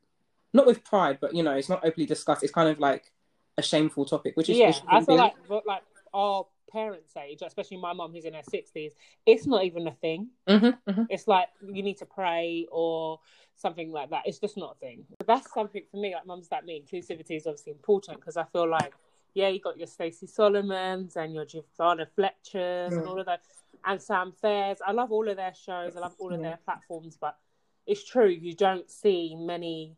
[0.53, 2.43] not with pride, but you know, it's not openly discussed.
[2.43, 3.11] It's kind of like
[3.59, 4.73] a shameful topic, which is yeah.
[4.87, 8.93] I feel like like our parents' age, especially my mom who's in her sixties,
[9.25, 10.29] it's not even a thing.
[10.47, 11.03] Mm-hmm, mm-hmm.
[11.09, 13.19] It's like you need to pray or
[13.55, 14.23] something like that.
[14.25, 15.05] It's just not a thing.
[15.17, 16.13] But that's something for me.
[16.15, 18.93] Like mums that me, inclusivity is obviously important because I feel like
[19.33, 23.41] yeah, you got your Stacey Solomons and your Giovanna Fletchers and all of that,
[23.85, 24.77] and Sam Faiers.
[24.85, 25.95] I love all of their shows.
[25.95, 27.37] I love all of their platforms, but
[27.85, 29.95] it's true you don't see many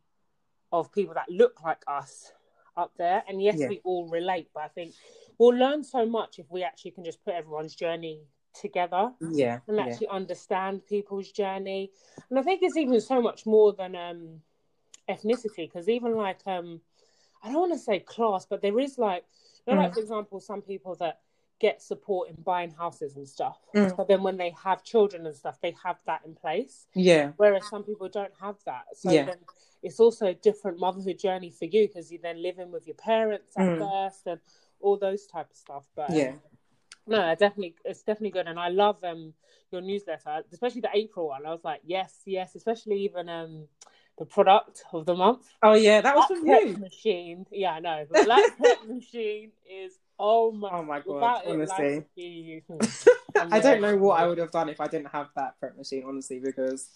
[0.71, 2.31] of people that look like us
[2.77, 3.23] up there.
[3.27, 3.67] And yes, yeah.
[3.67, 4.93] we all relate, but I think
[5.37, 8.21] we'll learn so much if we actually can just put everyone's journey
[8.59, 9.11] together.
[9.21, 9.59] Yeah.
[9.67, 10.15] And actually yeah.
[10.15, 11.91] understand people's journey.
[12.29, 14.41] And I think it's even so much more than um
[15.09, 16.81] ethnicity, because even like um
[17.43, 19.23] I don't want to say class, but there is like
[19.67, 19.83] you know, mm.
[19.83, 21.19] like for example, some people that
[21.61, 23.59] get support in buying houses and stuff.
[23.75, 23.95] Mm.
[23.95, 26.87] But then when they have children and stuff, they have that in place.
[26.95, 27.31] Yeah.
[27.37, 28.85] Whereas some people don't have that.
[28.95, 29.25] So yeah.
[29.25, 29.37] then
[29.83, 32.95] it's also a different motherhood journey for you because you then live in with your
[32.95, 33.77] parents at mm.
[33.77, 34.39] first and
[34.79, 35.85] all those type of stuff.
[35.95, 36.29] But yeah.
[36.29, 36.39] Um,
[37.07, 39.33] no, definitely, it's definitely good, and I love um
[39.71, 41.45] your newsletter, especially the April one.
[41.45, 43.67] I was like, yes, yes, especially even um
[44.19, 45.47] the product of the month.
[45.63, 46.77] Oh yeah, that was from you.
[46.77, 48.05] Machine, yeah, I know.
[48.09, 52.05] The Perfect Prep Machine is oh my, oh my god, honestly.
[53.51, 56.03] I don't know what I would have done if I didn't have that prep machine,
[56.05, 56.89] honestly, because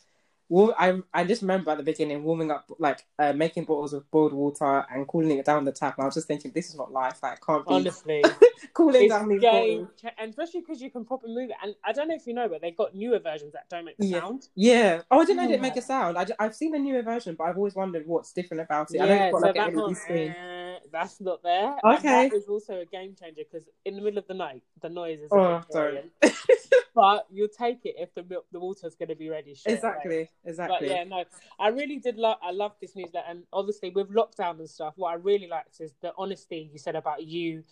[0.53, 4.33] I I just remember at the beginning warming up, like uh, making bottles of boiled
[4.33, 5.97] water and cooling it down the tap.
[5.97, 7.19] And I was just thinking, this is not life.
[7.23, 8.23] Like, can't be honestly
[8.73, 9.87] cooling down these bottles.
[10.17, 11.55] And especially because you can pop properly move it.
[11.63, 13.97] And I don't know if you know, but they've got newer versions that don't make
[13.97, 14.19] the yeah.
[14.19, 14.47] sound.
[14.55, 15.01] Yeah.
[15.09, 16.17] Oh, I didn't know it didn't make a sound.
[16.17, 18.97] I, have seen a newer version, but I've always wondered what's different about it.
[18.97, 20.31] Yeah, I know it's got so like screen.
[20.31, 21.75] Uh, that's not there.
[21.83, 22.23] Okay.
[22.23, 24.89] And that is also a game changer because in the middle of the night, the
[24.89, 25.29] noise is.
[25.31, 26.11] Oh, sorry.
[26.95, 29.57] but you'll take it if the milk, the water's going to be ready.
[29.65, 30.29] exactly, away.
[30.45, 30.87] exactly.
[30.87, 31.23] But yeah, no,
[31.59, 32.37] I really did love.
[32.41, 35.93] I love this newsletter, and obviously with lockdown and stuff, what I really liked is
[36.01, 37.63] the honesty you said about you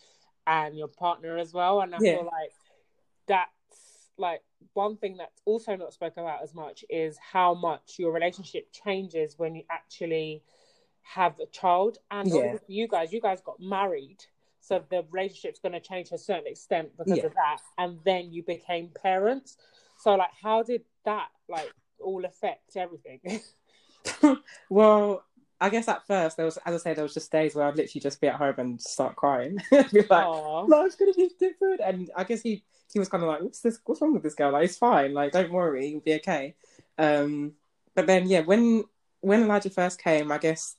[0.45, 1.81] and your partner as well.
[1.81, 2.15] And I yeah.
[2.15, 2.51] feel like
[3.27, 3.49] that's
[4.17, 4.41] like
[4.73, 9.35] one thing that's also not spoken about as much is how much your relationship changes
[9.37, 10.43] when you actually
[11.03, 11.97] have a child.
[12.09, 12.57] And yeah.
[12.67, 14.25] you guys, you guys got married
[14.63, 17.25] so the relationship's going to change to a certain extent because yeah.
[17.25, 19.57] of that and then you became parents
[19.99, 23.19] so like how did that like all affect everything
[24.69, 25.23] well
[25.61, 27.77] I guess at first there was, as I say, there was just days where I'd
[27.77, 30.67] literally just be at home and start crying, be like, Aww.
[30.67, 33.79] "Life's gonna be different." And I guess he he was kind of like, "What's this?
[33.85, 34.51] What's wrong with this girl?
[34.51, 35.13] Like, it's fine.
[35.13, 36.55] Like, don't worry, you'll be okay."
[36.97, 37.53] Um,
[37.95, 38.83] but then, yeah, when
[39.21, 40.75] when Elijah first came, I guess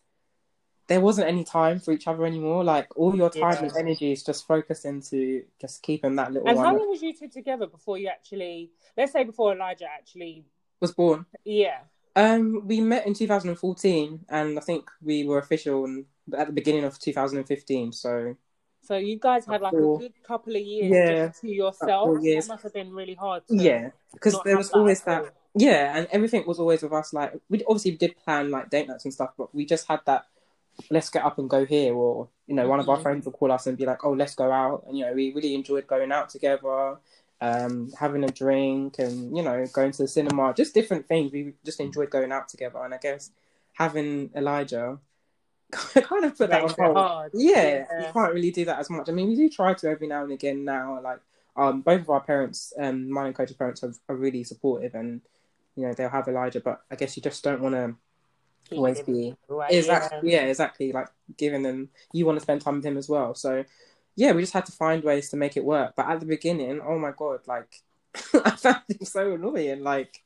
[0.87, 2.63] there wasn't any time for each other anymore.
[2.63, 3.63] Like all your time yeah.
[3.63, 6.49] and energy is just focused into just keeping that little.
[6.49, 6.67] And one.
[6.67, 8.71] how long was you two together before you actually?
[8.97, 10.45] Let's say before Elijah actually
[10.81, 11.27] was born.
[11.45, 11.79] Yeah.
[12.17, 16.05] Um, we met in 2014, and I think we were official
[16.37, 17.93] at the beginning of 2015.
[17.93, 18.37] So.
[18.83, 22.21] So you guys had like a good couple of years yeah, to yourself.
[22.21, 23.43] That must have been really hard.
[23.49, 25.35] yeah, because there was always that.
[25.57, 27.15] Yeah, and everything was always with us.
[27.15, 30.27] Like we obviously did plan like date nights and stuff, but we just had that
[30.91, 33.03] let's get up and go here or you know one of our mm-hmm.
[33.03, 34.85] friends will call us and be like oh let's go out.
[34.87, 36.97] And you know we really enjoyed going out together
[37.41, 41.33] um, having a drink and you know going to the cinema just different things.
[41.33, 42.83] We just enjoyed going out together.
[42.85, 43.31] And i guess
[43.73, 44.99] having elijah
[45.73, 47.31] kind of put that on hold.
[47.35, 49.09] yeah, yeah, you can't really do that as much.
[49.09, 51.21] I mean we do try to every now and again now like
[51.57, 55.21] um, both of our parents um, mine and coach's parents are, are really supportive and
[55.77, 57.95] you know they'll have elijah but i guess you just don't want to
[58.73, 59.35] always be
[59.71, 60.41] exactly yeah.
[60.41, 63.65] yeah exactly like giving them you want to spend time with him as well so
[64.17, 66.81] yeah we just had to find ways to make it work but at the beginning
[66.81, 67.83] oh my god like
[68.45, 70.23] i found him so annoying like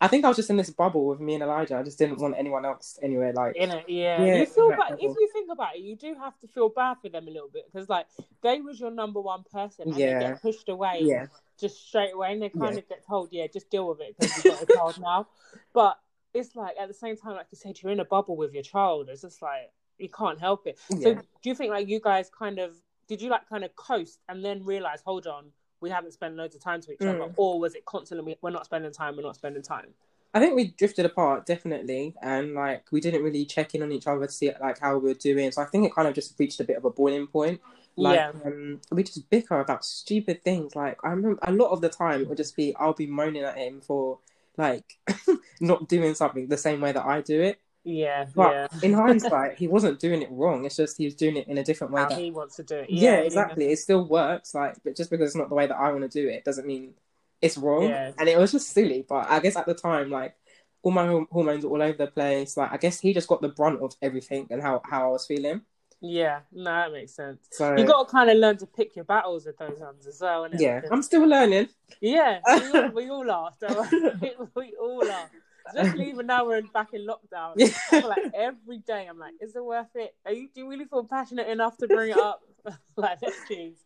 [0.00, 1.76] I think I was just in this bubble with me and Elijah.
[1.76, 3.32] I just didn't want anyone else anywhere.
[3.32, 4.22] Like in it, yeah.
[4.22, 6.96] yeah you feel bad, if you think about it, you do have to feel bad
[7.00, 8.06] for them a little bit because like
[8.42, 10.18] they was your number one person, and yeah.
[10.18, 11.26] they get pushed away, yeah.
[11.58, 12.80] just straight away, and they kind yeah.
[12.80, 15.28] of get told, yeah, just deal with it because you've got a child now.
[15.72, 15.98] But
[16.34, 18.62] it's like at the same time, like you said, you're in a bubble with your
[18.62, 19.08] child.
[19.08, 20.78] It's just like you can't help it.
[20.90, 20.98] Yeah.
[20.98, 22.76] So do you think like you guys kind of
[23.08, 25.46] did you like kind of coast and then realize, hold on,
[25.80, 27.14] we haven't spent loads of time to each mm.
[27.14, 29.88] other, or was it constantly we're not spending time, we're not spending time?
[30.32, 34.06] I think we drifted apart definitely, and like we didn't really check in on each
[34.06, 35.52] other to see like how we were doing.
[35.52, 37.60] So I think it kind of just reached a bit of a boiling point.
[37.96, 38.32] Like, yeah.
[38.44, 40.74] Um, we just bicker about stupid things.
[40.74, 43.44] Like I remember a lot of the time it would just be I'll be moaning
[43.44, 44.18] at him for
[44.56, 44.84] like
[45.60, 47.60] not doing something the same way that I do it.
[47.84, 48.68] Yeah, but yeah.
[48.82, 50.64] in hindsight, he wasn't doing it wrong.
[50.64, 52.02] It's just he was doing it in a different way.
[52.02, 52.18] How that...
[52.18, 52.90] he wants to do it.
[52.90, 53.66] Yeah, yeah exactly.
[53.66, 53.72] Yeah.
[53.72, 54.54] It still works.
[54.54, 56.66] Like, but just because it's not the way that I want to do it, doesn't
[56.66, 56.94] mean
[57.42, 57.88] it's wrong.
[57.88, 58.12] Yeah.
[58.18, 59.04] And it was just silly.
[59.06, 60.34] But I guess at the time, like
[60.82, 62.56] all my hormones were all over the place.
[62.56, 65.26] Like I guess he just got the brunt of everything and how how I was
[65.26, 65.62] feeling.
[66.06, 67.46] Yeah, no, that makes sense.
[67.50, 70.20] So you got to kind of learn to pick your battles with those ones as
[70.20, 70.46] well.
[70.52, 71.68] Yeah, I'm still learning.
[72.00, 73.50] Yeah, we all, we all are.
[73.58, 73.86] So
[74.54, 75.30] we all are.
[75.66, 77.56] Especially even now we're back in lockdown.
[77.90, 80.14] Like every day, I'm like, is it worth it?
[80.26, 82.42] Are you, do you really feel passionate enough to bring it up?
[82.96, 83.78] like, let's choose.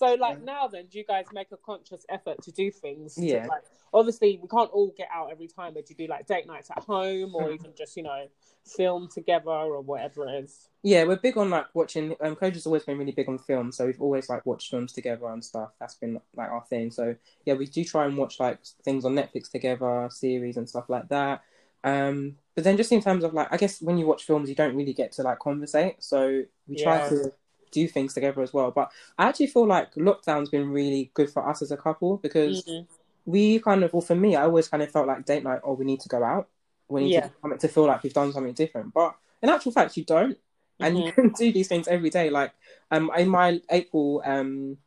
[0.00, 3.18] So, like now, then, do you guys make a conscious effort to do things?
[3.18, 3.42] Yeah.
[3.42, 6.26] To, like, obviously, we can't all get out every time, but do you do like
[6.26, 7.54] date nights at home, or mm.
[7.54, 8.26] even just you know
[8.64, 10.68] film together, or whatever it is?
[10.82, 12.16] Yeah, we're big on like watching.
[12.22, 15.26] Um, Koja's always been really big on film, so we've always like watched films together
[15.26, 15.72] and stuff.
[15.78, 16.90] That's been like our thing.
[16.90, 20.88] So yeah, we do try and watch like things on Netflix together, series and stuff
[20.88, 21.42] like that.
[21.84, 24.54] Um, but then just in terms of like, I guess when you watch films, you
[24.54, 25.96] don't really get to like conversate.
[25.98, 27.08] So we try yeah.
[27.10, 27.32] to
[27.70, 28.70] do things together as well.
[28.70, 32.64] But I actually feel like lockdown's been really good for us as a couple because
[32.64, 32.84] mm-hmm.
[33.26, 35.74] we kind of, well, for me, I always kind of felt like date night, oh,
[35.74, 36.48] we need to go out.
[36.88, 37.28] We need yeah.
[37.44, 38.92] to, to feel like we've done something different.
[38.92, 40.38] But in actual fact, you don't.
[40.78, 41.06] And mm-hmm.
[41.06, 42.30] you can do these things every day.
[42.30, 42.52] Like
[42.90, 44.78] um, in my April um,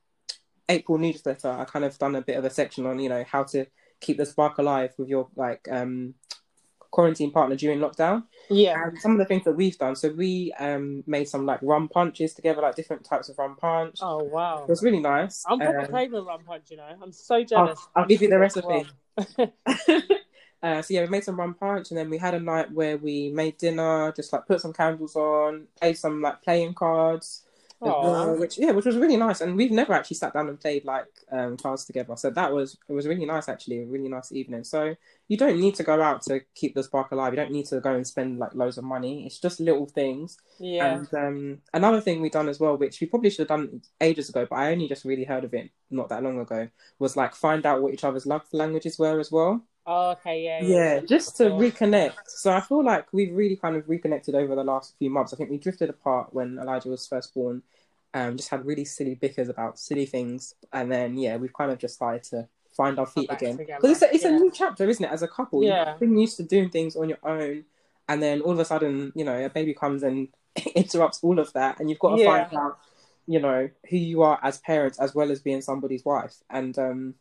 [0.69, 3.43] April newsletter, I kind of done a bit of a section on, you know, how
[3.43, 3.65] to
[3.99, 6.13] keep the spark alive with your like um
[6.93, 8.23] quarantine partner during lockdown.
[8.51, 8.82] Yeah.
[8.86, 9.95] And some of the things that we've done.
[9.95, 13.97] So we um made some like rum punches together, like different types of rum punch.
[14.01, 14.63] Oh wow.
[14.63, 15.43] It was really nice.
[15.49, 16.88] I'm um, craving rum punch, you know.
[17.01, 17.79] I'm so jealous.
[17.95, 18.86] I'll, I'll give you the recipe.
[20.63, 22.97] uh, so yeah, we made some rum punch, and then we had a night where
[22.97, 27.43] we made dinner, just like put some candles on, played some like playing cards,
[28.39, 29.41] which yeah, which was really nice.
[29.41, 32.77] And we've never actually sat down and played like um, cards together, so that was
[32.87, 34.63] it was really nice actually, a really nice evening.
[34.63, 34.95] So
[35.27, 37.33] you don't need to go out to keep the spark alive.
[37.33, 39.25] You don't need to go and spend like loads of money.
[39.25, 40.37] It's just little things.
[40.59, 40.97] Yeah.
[40.97, 44.29] And um, another thing we've done as well, which we probably should have done ages
[44.29, 46.67] ago, but I only just really heard of it not that long ago,
[46.99, 49.63] was like find out what each other's love languages were as well.
[49.85, 50.95] Oh, okay, yeah, yeah.
[50.95, 52.13] Yeah, just to reconnect.
[52.27, 55.33] So I feel like we've really kind of reconnected over the last few months.
[55.33, 57.63] I think we drifted apart when Elijah was first born,
[58.13, 61.79] um, just had really silly bickers about silly things, and then yeah, we've kind of
[61.79, 64.29] just started to find our feet again because it's a, it's yeah.
[64.29, 65.11] a new chapter, isn't it?
[65.11, 67.65] As a couple, yeah, you've been used to doing things on your own,
[68.07, 70.29] and then all of a sudden, you know, a baby comes and
[70.75, 72.47] interrupts all of that, and you've got to yeah.
[72.47, 72.77] find out,
[73.27, 77.15] you know, who you are as parents as well as being somebody's wife, and um,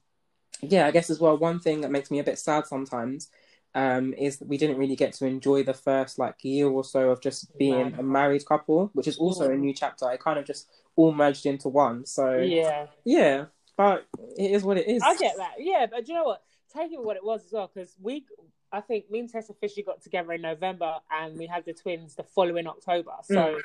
[0.63, 3.29] yeah, I guess as well, one thing that makes me a bit sad sometimes
[3.75, 7.11] um, is that we didn't really get to enjoy the first like year or so
[7.11, 9.55] of just being a married couple, which is also mm.
[9.55, 10.07] a new chapter.
[10.07, 12.07] I kind of just all merged into one.
[12.07, 13.47] So yeah, yeah,
[13.77, 15.03] but it is what it is.
[15.03, 15.55] I get that.
[15.59, 16.43] Yeah, but you know what?
[16.75, 18.25] Take it what it was as well, because we,
[18.71, 22.15] I think, me and Tess officially got together in November, and we had the twins
[22.15, 23.13] the following October.
[23.25, 23.61] So, mm.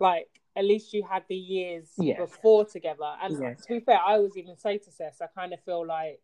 [0.00, 2.16] like, at least you had the years yeah.
[2.16, 3.12] before together.
[3.22, 3.54] And yeah.
[3.54, 6.20] to be fair, I always even say to Tess, I kind of feel like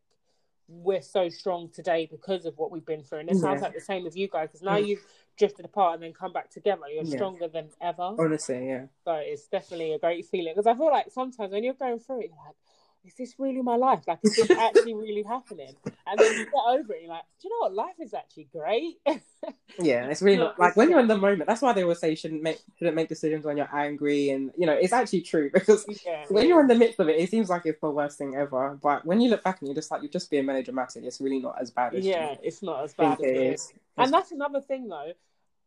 [0.68, 3.20] we're so strong today because of what we've been through.
[3.20, 3.66] And it sounds yeah.
[3.66, 4.86] like the same with you guys because now mm.
[4.86, 5.04] you've
[5.38, 6.82] drifted apart and then come back together.
[6.92, 7.16] You're yeah.
[7.16, 8.14] stronger than ever.
[8.18, 8.86] Honestly, yeah.
[9.04, 12.20] So it's definitely a great feeling because I feel like sometimes when you're going through
[12.20, 12.56] it, you're like,
[13.04, 14.02] is this really my life?
[14.06, 15.74] Like, is this actually really happening?
[16.06, 17.74] And then you get over it, you're like, do you know what?
[17.74, 18.98] Life is actually great.
[19.78, 21.46] yeah, it's really not, like when you're in the moment.
[21.46, 24.52] That's why they always say you shouldn't make shouldn't make decisions when you're angry, and
[24.56, 26.24] you know it's actually true because yeah.
[26.28, 28.78] when you're in the midst of it, it seems like it's the worst thing ever.
[28.82, 31.40] But when you look back and you're just like you're just being melodramatic, it's really
[31.40, 33.60] not as bad as yeah, it's not as bad as it is.
[33.60, 33.72] is.
[33.96, 35.12] And that's another thing though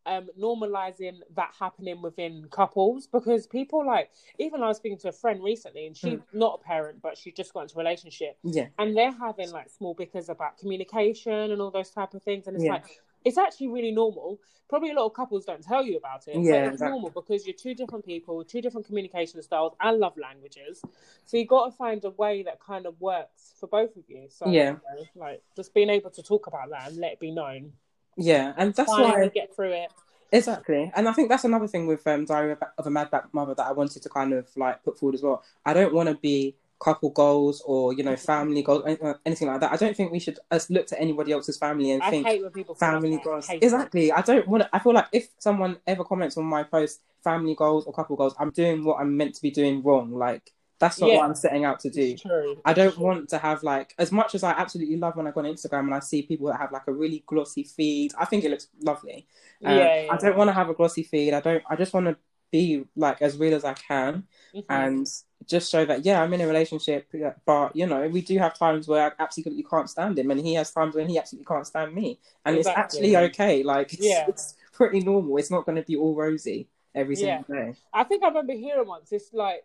[0.06, 5.14] um, normalizing that happening within couples because people like even I was speaking to a
[5.14, 6.24] friend recently and she's mm.
[6.34, 8.38] not a parent but she just got into a relationship.
[8.44, 8.68] Yeah.
[8.78, 12.48] And they're having like small bickers about communication and all those type of things.
[12.48, 12.74] And it's yeah.
[12.74, 14.40] like it's actually really normal.
[14.70, 16.36] Probably a lot of couples don't tell you about it.
[16.36, 16.90] Yeah it's exactly.
[16.92, 20.82] normal because you're two different people two different communication styles and love languages.
[21.26, 24.28] So you got to find a way that kind of works for both of you.
[24.30, 24.72] So yeah.
[24.72, 27.72] you know, like just being able to talk about that and let it be known
[28.18, 29.92] yeah, and that's why I get through it.
[30.32, 33.54] Exactly, and I think that's another thing with um, Diary of a Mad Black Mother
[33.56, 35.44] that I wanted to kind of like put forward as well.
[35.66, 38.26] I don't want to be couple goals or you know mm-hmm.
[38.26, 39.72] family goals uh, anything like that.
[39.72, 42.42] I don't think we should us look to anybody else's family and I think hate
[42.42, 43.50] when people family goals.
[43.50, 47.02] Exactly i don't want to i feel like if someone ever comments on my post
[47.24, 50.52] family goals or couple goals i'm doing what i'm meant to be doing wrong like
[50.80, 51.18] that's not yeah.
[51.18, 52.18] what I'm setting out to do.
[52.18, 55.32] True, I don't want to have like as much as I absolutely love when I
[55.32, 58.14] go on Instagram and I see people that have like a really glossy feed.
[58.18, 59.28] I think it looks lovely.
[59.64, 61.34] Um, yeah, yeah, I don't want to have a glossy feed.
[61.34, 61.64] I don't.
[61.70, 62.18] I just want to
[62.52, 64.24] be like as real as I can
[64.56, 64.72] mm-hmm.
[64.72, 65.08] and
[65.46, 67.12] just show that yeah, I'm in a relationship.
[67.46, 70.54] But you know, we do have times where I absolutely can't stand him, and he
[70.56, 72.84] has times when he absolutely can't stand me, and exactly.
[72.84, 73.64] it's actually okay.
[73.64, 74.26] Like it's, yeah.
[74.28, 75.38] it's pretty normal.
[75.38, 77.56] It's not going to be all rosy every single yeah.
[77.56, 77.74] day.
[77.94, 79.12] I think I remember hearing once.
[79.12, 79.64] It's like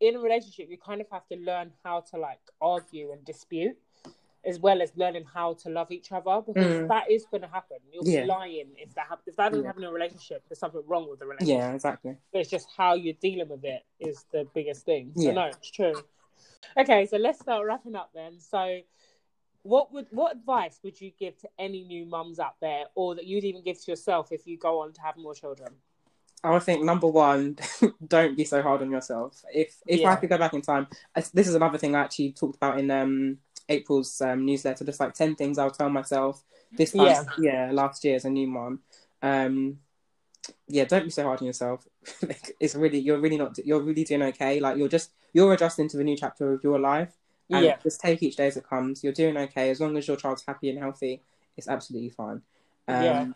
[0.00, 3.76] in a relationship you kind of have to learn how to like argue and dispute
[4.46, 6.88] as well as learning how to love each other because mm.
[6.88, 7.78] that is going to happen.
[7.92, 8.22] You'll yeah.
[8.22, 9.68] be lying if that ha- if that doesn't yeah.
[9.68, 10.44] happen in a relationship.
[10.48, 11.58] There's something wrong with the relationship.
[11.58, 12.16] Yeah, exactly.
[12.32, 15.12] But it's just how you're dealing with it is the biggest thing.
[15.16, 15.32] So yeah.
[15.32, 15.94] no, it's true.
[16.76, 18.38] Okay, so let's start wrapping up then.
[18.38, 18.80] So,
[19.62, 23.26] what would what advice would you give to any new mums out there, or that
[23.26, 25.72] you'd even give to yourself if you go on to have more children?
[26.44, 27.58] I think number one,
[28.06, 29.42] don't be so hard on yourself.
[29.52, 30.12] If if yeah.
[30.12, 30.86] I could go back in time,
[31.32, 34.84] this is another thing I actually talked about in um, April's um, newsletter.
[34.84, 38.30] Just like ten things I'll tell myself this time, yeah, yeah last year as a
[38.30, 38.80] new mom.
[39.22, 39.78] Um,
[40.68, 41.86] yeah, don't be so hard on yourself.
[42.60, 44.60] it's really you're really not you're really doing okay.
[44.60, 47.14] Like you're just you're adjusting to the new chapter of your life.
[47.48, 47.76] And yeah.
[47.80, 49.04] just take each day as it comes.
[49.04, 51.22] You're doing okay as long as your child's happy and healthy.
[51.56, 52.42] It's absolutely fine.
[52.88, 53.26] Um, yeah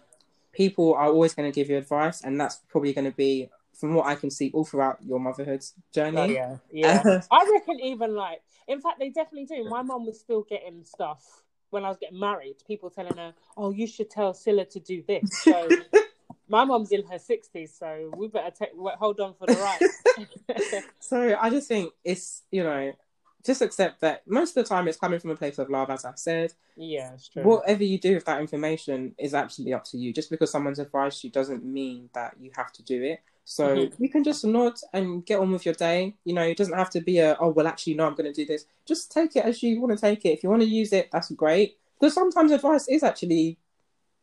[0.52, 3.94] people are always going to give you advice, and that's probably going to be, from
[3.94, 6.18] what I can see, all throughout your motherhood journey.
[6.18, 7.22] Oh, yeah, yeah.
[7.30, 9.64] I reckon even like, in fact, they definitely do.
[9.68, 11.24] My mom was still getting stuff
[11.70, 12.56] when I was getting married.
[12.66, 15.68] People telling her, "Oh, you should tell Scylla to do this." So.
[16.50, 20.82] my mom's in her 60s, so we better take hold on for the ride.
[20.98, 22.92] so I just think it's you know
[23.44, 26.04] just accept that most of the time it's coming from a place of love, as
[26.04, 26.52] I said.
[26.76, 27.42] Yeah, it's true.
[27.42, 30.12] Whatever you do with that information is absolutely up to you.
[30.12, 33.20] Just because someone's advised you doesn't mean that you have to do it.
[33.44, 34.02] So mm-hmm.
[34.02, 36.14] you can just nod and get on with your day.
[36.24, 38.32] You know, it doesn't have to be a, oh, well, actually, no, I'm going to
[38.32, 38.66] do this.
[38.86, 40.30] Just take it as you want to take it.
[40.30, 41.78] If you want to use it, that's great.
[41.98, 43.58] Because sometimes advice is actually,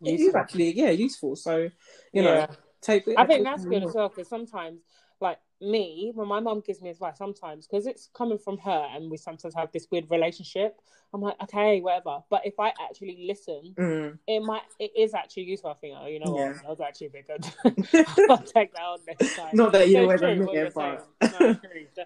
[0.01, 0.25] useful.
[0.25, 1.35] it is actually, yeah, useful.
[1.35, 1.71] So, you
[2.13, 2.21] yeah.
[2.23, 2.47] know,
[2.81, 3.15] take it.
[3.17, 4.81] I think that's good as well because sometimes
[5.19, 9.09] like me when my mom gives me advice sometimes because it's coming from her and
[9.09, 10.79] we sometimes have this weird relationship.
[11.13, 12.19] I'm like okay whatever.
[12.29, 14.17] But if i actually listen mm.
[14.27, 15.97] it might it is actually useful i think.
[15.99, 16.49] Oh you know yeah.
[16.49, 17.45] what that was actually a bit good.
[18.29, 19.49] I'll take that on next time.
[19.53, 21.07] Not that you always admit it but
[21.39, 21.55] no,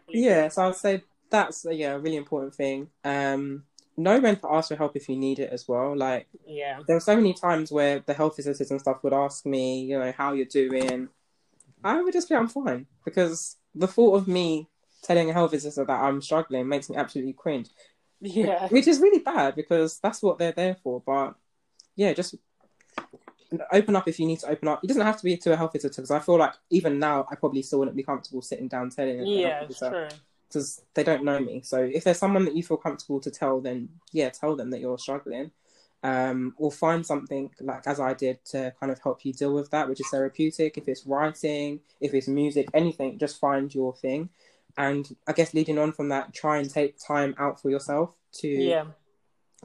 [0.10, 2.89] yeah so i'll say that's a, yeah a really important thing.
[3.04, 3.64] Um
[3.97, 5.95] know when to ask for help if you need it as well.
[5.95, 9.45] Like, yeah, there were so many times where the health visitors and stuff would ask
[9.45, 11.10] me, you know, how you're doing,
[11.84, 14.68] I would just say I'm fine because the thought of me
[15.04, 17.70] telling a health visitor that I'm struggling makes me absolutely cringe.
[18.20, 21.02] Yeah, which is really bad because that's what they're there for.
[21.06, 21.36] But
[21.96, 22.36] yeah, just
[23.72, 24.84] open up if you need to open up.
[24.84, 27.26] It doesn't have to be to a health visitor because I feel like even now
[27.32, 29.26] I probably still wouldn't be comfortable sitting down telling.
[29.26, 30.08] Yeah, true.
[30.48, 31.62] Because they don't know me.
[31.64, 34.82] So if there's someone that you feel comfortable to tell, then yeah, tell them that
[34.82, 35.52] you're struggling
[36.04, 39.70] um, or find something like as I did to kind of help you deal with
[39.72, 40.78] that, which is therapeutic.
[40.78, 44.30] If it's writing, if it's music, anything, just find your thing.
[44.78, 48.47] And I guess leading on from that, try and take time out for yourself to
[48.47, 48.86] yeah.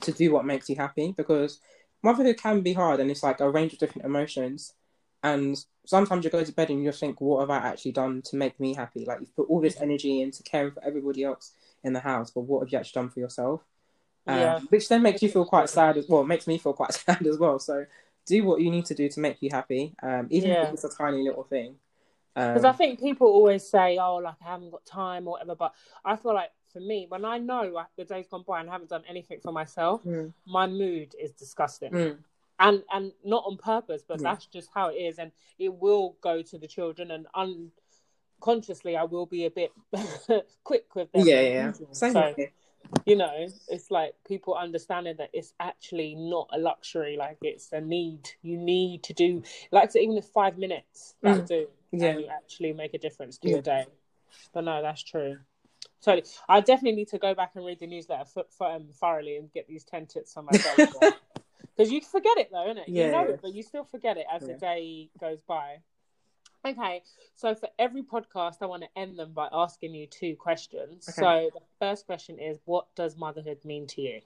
[0.03, 1.61] to do what makes you happy because
[2.03, 4.75] motherhood can be hard and it's like a range of different emotions.
[5.23, 5.57] And
[5.87, 8.61] sometimes you go to bed and you think, what have I actually done to make
[8.61, 9.05] me happy?
[9.05, 12.43] Like you've put all this energy into caring for everybody else in the house, but
[12.43, 13.63] what have you actually done for yourself?
[14.27, 14.61] Um, yeah.
[14.69, 16.25] which then makes you feel quite sad as well.
[16.25, 17.59] Makes me feel quite sad as well.
[17.59, 17.87] So
[18.27, 20.65] do what you need to do to make you happy, um, even yeah.
[20.65, 21.77] if it's a tiny little thing.
[22.35, 25.55] Because um, I think people always say, "Oh, like I haven't got time or whatever,"
[25.55, 25.73] but
[26.05, 28.73] I feel like for me, when I know like, the day's gone by and I
[28.73, 30.31] haven't done anything for myself, mm.
[30.45, 31.93] my mood is disgusting.
[31.93, 32.19] Mm.
[32.59, 34.31] And and not on purpose, but yeah.
[34.31, 37.27] that's just how it is, and it will go to the children, and
[38.43, 39.73] unconsciously, I will be a bit
[40.65, 41.27] quick with them.
[41.27, 41.73] Yeah, yeah.
[41.93, 42.35] Same so,
[43.05, 47.81] you know it's like people understanding that it's actually not a luxury like it's a
[47.81, 48.31] need.
[48.43, 51.47] You need to do like so even if five minutes that mm.
[51.47, 52.19] do yeah.
[52.19, 53.55] you actually make a difference to yeah.
[53.55, 53.87] your day.
[54.53, 55.39] But no that's true.
[56.03, 59.37] Totally i definitely need to go back and read the newsletter for, for, um, thoroughly
[59.37, 60.77] and get these 10 tips on myself
[61.77, 63.35] because you forget it though isn't it yeah, you know yeah.
[63.35, 65.79] it but you still forget it as the day goes by
[66.67, 67.03] Okay,
[67.37, 71.09] so for every podcast, I want to end them by asking you two questions.
[71.09, 71.21] Okay.
[71.23, 74.21] So the first question is, what does motherhood mean to you?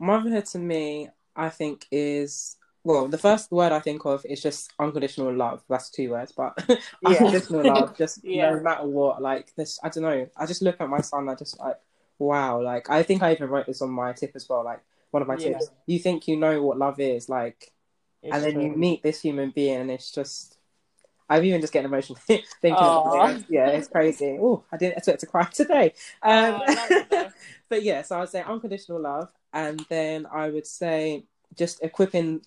[0.00, 4.72] Motherhood to me, I think is well, the first word I think of is just
[4.78, 5.62] unconditional love.
[5.68, 6.78] That's two words, but yeah.
[7.08, 7.96] unconditional love.
[7.96, 8.50] Just yeah.
[8.50, 9.78] no matter what, like this.
[9.82, 10.28] I don't know.
[10.36, 11.28] I just look at my son.
[11.28, 11.76] I just like,
[12.18, 12.60] wow.
[12.60, 14.64] Like I think I even wrote this on my tip as well.
[14.64, 14.80] Like
[15.10, 15.50] one of my yeah.
[15.50, 15.70] tips.
[15.86, 17.72] You think you know what love is, like,
[18.22, 18.62] it's and then true.
[18.64, 20.57] you meet this human being, and it's just
[21.28, 23.44] I'm even just getting emotional thinking of it.
[23.48, 24.38] Yeah, it's crazy.
[24.40, 25.92] Oh, I didn't expect to cry today.
[26.22, 26.60] Um,
[27.68, 31.24] but yeah, so I would say unconditional love, and then I would say
[31.56, 32.42] just equipping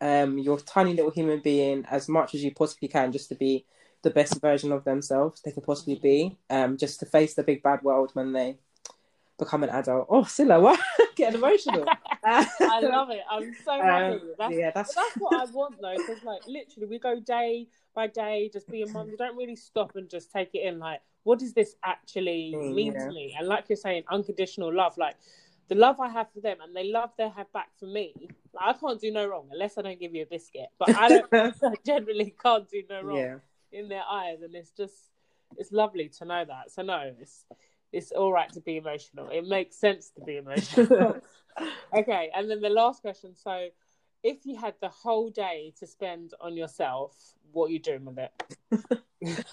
[0.00, 3.64] um, your tiny little human being as much as you possibly can, just to be
[4.02, 7.62] the best version of themselves they can possibly be, um, just to face the big
[7.62, 8.56] bad world when they
[9.38, 10.06] become an adult.
[10.10, 10.80] Oh, Scylla, what?
[11.16, 11.84] Getting emotional.
[12.24, 13.22] I love it.
[13.30, 14.14] I'm so um, happy.
[14.14, 14.94] Um, that's, yeah, that's...
[14.94, 18.82] that's what I want though, because like literally we go day by day, just be
[18.82, 19.08] a mum.
[19.08, 20.78] You don't really stop and just take it in.
[20.78, 23.06] Like, what does this actually mm, mean yeah.
[23.06, 23.34] to me?
[23.38, 24.98] And like you're saying, unconditional love.
[24.98, 25.16] Like,
[25.68, 28.14] the love I have for them, and they love their have back for me.
[28.54, 30.66] Like, I can't do no wrong unless I don't give you a biscuit.
[30.78, 31.52] But I don't I
[31.86, 33.36] generally can't do no wrong yeah.
[33.72, 34.94] in their eyes, and it's just
[35.56, 36.70] it's lovely to know that.
[36.70, 37.44] So no, it's
[37.92, 39.28] it's all right to be emotional.
[39.30, 41.16] It makes sense to be emotional.
[41.96, 43.34] okay, and then the last question.
[43.34, 43.68] So,
[44.22, 47.16] if you had the whole day to spend on yourself,
[47.52, 49.44] what are you doing with it?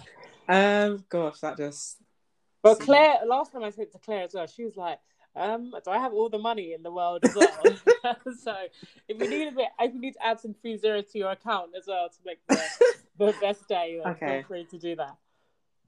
[0.50, 1.98] um, gosh, that just.
[2.64, 5.00] Well, Claire, last time I spoke to Claire as well, she was like,
[5.36, 8.16] um, do I have all the money in the world as well?
[8.44, 8.56] so
[9.08, 11.32] if you need a bit, if you need to add some free zero to your
[11.32, 12.60] account as well to make the,
[13.18, 14.40] the best day, okay.
[14.40, 15.16] feel free to do that.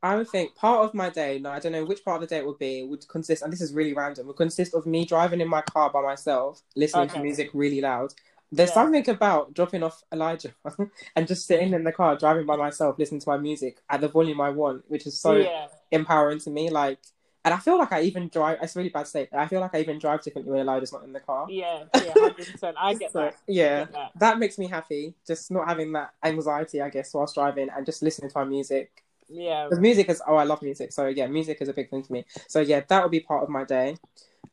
[0.04, 2.36] I would think part of my day, no, I don't know which part of the
[2.36, 5.06] day it would be, would consist, and this is really random, would consist of me
[5.06, 7.18] driving in my car by myself, listening okay.
[7.18, 8.14] to music really loud.
[8.52, 8.76] There's yeah.
[8.76, 10.54] something about dropping off Elijah
[11.16, 14.08] and just sitting in the car, driving by myself, listening to my music at the
[14.08, 15.68] volume I want, which is so yeah.
[15.92, 16.70] empowering to me.
[16.70, 17.00] Like,
[17.44, 18.60] and I feel like I even drive.
[18.62, 19.30] It's a really bad state.
[19.34, 21.48] I feel like I even drive differently when Elijah's not in the car.
[21.50, 22.78] Yeah, yeah, hundred percent.
[22.80, 23.36] I get so, that.
[23.48, 24.12] Yeah, get that.
[24.16, 25.14] that makes me happy.
[25.26, 29.04] Just not having that anxiety, I guess, whilst driving and just listening to my music
[29.30, 29.66] yeah.
[29.66, 30.92] Because music is oh I love music.
[30.92, 32.26] So yeah, music is a big thing to me.
[32.48, 33.98] So yeah, that would be part of my day.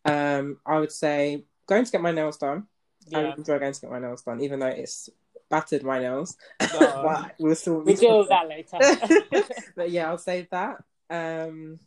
[0.05, 2.66] Um I would say going to get my nails done.
[3.07, 3.18] Yeah.
[3.18, 5.09] I enjoy going to get my nails done, even though it's
[5.51, 6.37] battered my nails.
[6.61, 7.27] Oh.
[7.39, 8.79] we'll still we deal that later.
[9.77, 10.83] but yeah, I'll say that.
[11.11, 11.79] Um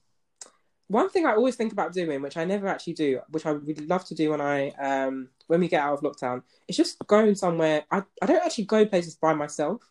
[0.90, 3.90] one thing I always think about doing, which I never actually do, which I would
[3.90, 7.36] love to do when I um when we get out of lockdown, is just going
[7.36, 7.84] somewhere.
[7.92, 9.82] I, I don't actually go places by myself.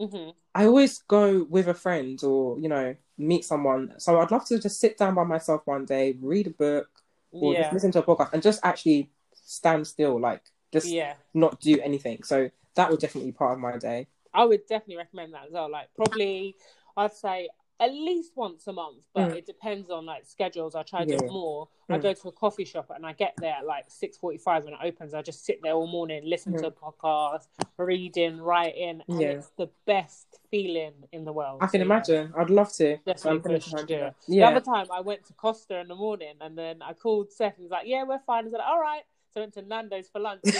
[0.00, 0.30] Mm-hmm.
[0.54, 3.94] I always go with a friend or you know meet someone.
[3.98, 6.88] So I'd love to just sit down by myself one day, read a book,
[7.30, 7.62] or yeah.
[7.62, 10.42] just listen to a podcast, and just actually stand still, like
[10.72, 11.14] just yeah.
[11.34, 12.22] not do anything.
[12.22, 14.06] So that would definitely be part of my day.
[14.32, 15.70] I would definitely recommend that as well.
[15.70, 16.56] Like probably,
[16.96, 17.48] I'd say
[17.80, 19.36] at least once a month, but mm.
[19.36, 20.74] it depends on like schedules.
[20.74, 21.18] I try to yeah.
[21.18, 21.68] do more.
[21.88, 21.94] Mm.
[21.94, 24.64] I go to a coffee shop and I get there at like six forty five
[24.64, 25.14] when it opens.
[25.14, 26.60] I just sit there all morning, listen mm.
[26.60, 29.28] to a podcast, reading, writing, and yeah.
[29.28, 31.60] it's the best feeling in the world.
[31.62, 32.34] I can so, imagine.
[32.36, 32.98] I'd love to.
[32.98, 34.14] Definitely to do it.
[34.28, 34.50] Yeah.
[34.50, 37.56] The other time I went to Costa in the morning and then I called Seth
[37.56, 39.02] and he's like, "Yeah, we're fine." I said, "All right."
[39.32, 40.42] So I went to Nando's for lunch.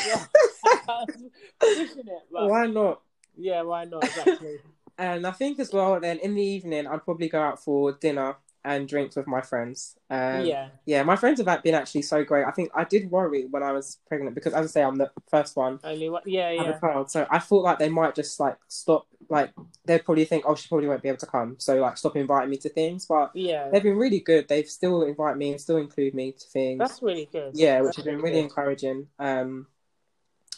[2.31, 3.03] Why not?
[3.37, 4.05] Yeah, why not?
[4.05, 4.57] Exactly.
[5.01, 8.37] And I think as well, then in the evening, I'd probably go out for dinner
[8.65, 9.97] and drinks with my friends.
[10.11, 12.45] Um, yeah, yeah, my friends have been actually so great.
[12.45, 15.11] I think I did worry when I was pregnant because, as I say, I'm the
[15.31, 15.81] first one.
[15.83, 16.79] Only one, yeah, yeah.
[16.79, 19.55] Child, so I thought like they might just like stop, like
[19.87, 22.51] they'd probably think, oh, she probably won't be able to come, so like stop inviting
[22.51, 23.07] me to things.
[23.07, 24.49] But yeah, they've been really good.
[24.49, 26.79] They've still invite me and still include me to things.
[26.79, 27.53] That's really good.
[27.55, 28.45] Yeah, which has been really good.
[28.45, 29.07] encouraging.
[29.19, 29.67] Um,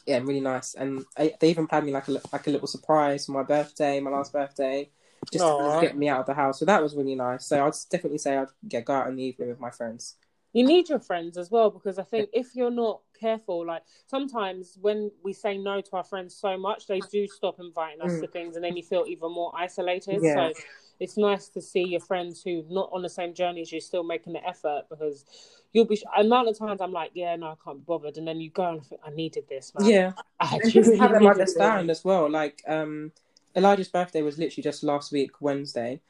[0.07, 0.75] yeah, really nice.
[0.75, 4.01] And I, they even planned me like a like a little surprise for my birthday,
[4.01, 4.91] my last birthday,
[5.33, 5.81] just Aww.
[5.81, 6.59] to get me out of the house.
[6.59, 7.47] So that was really nice.
[7.47, 10.17] So I'd definitely say I'd get go out in the evening with my friends.
[10.53, 14.77] You need your friends as well because I think if you're not careful, like sometimes
[14.81, 18.21] when we say no to our friends so much, they do stop inviting us mm.
[18.21, 20.21] to things, and then you feel even more isolated.
[20.21, 20.51] Yeah.
[20.51, 20.61] So
[21.01, 24.05] it's nice to see your friends who not on the same journey as you still
[24.05, 25.25] making the effort because
[25.73, 28.41] you'll be amount of times I'm like, yeah, no, I can't be bothered, and then
[28.41, 29.89] you go and think, I needed this, man.
[29.89, 32.31] Yeah, I just have them understand as well.
[32.31, 33.13] Like, um,
[33.57, 36.01] Elijah's birthday was literally just last week, Wednesday,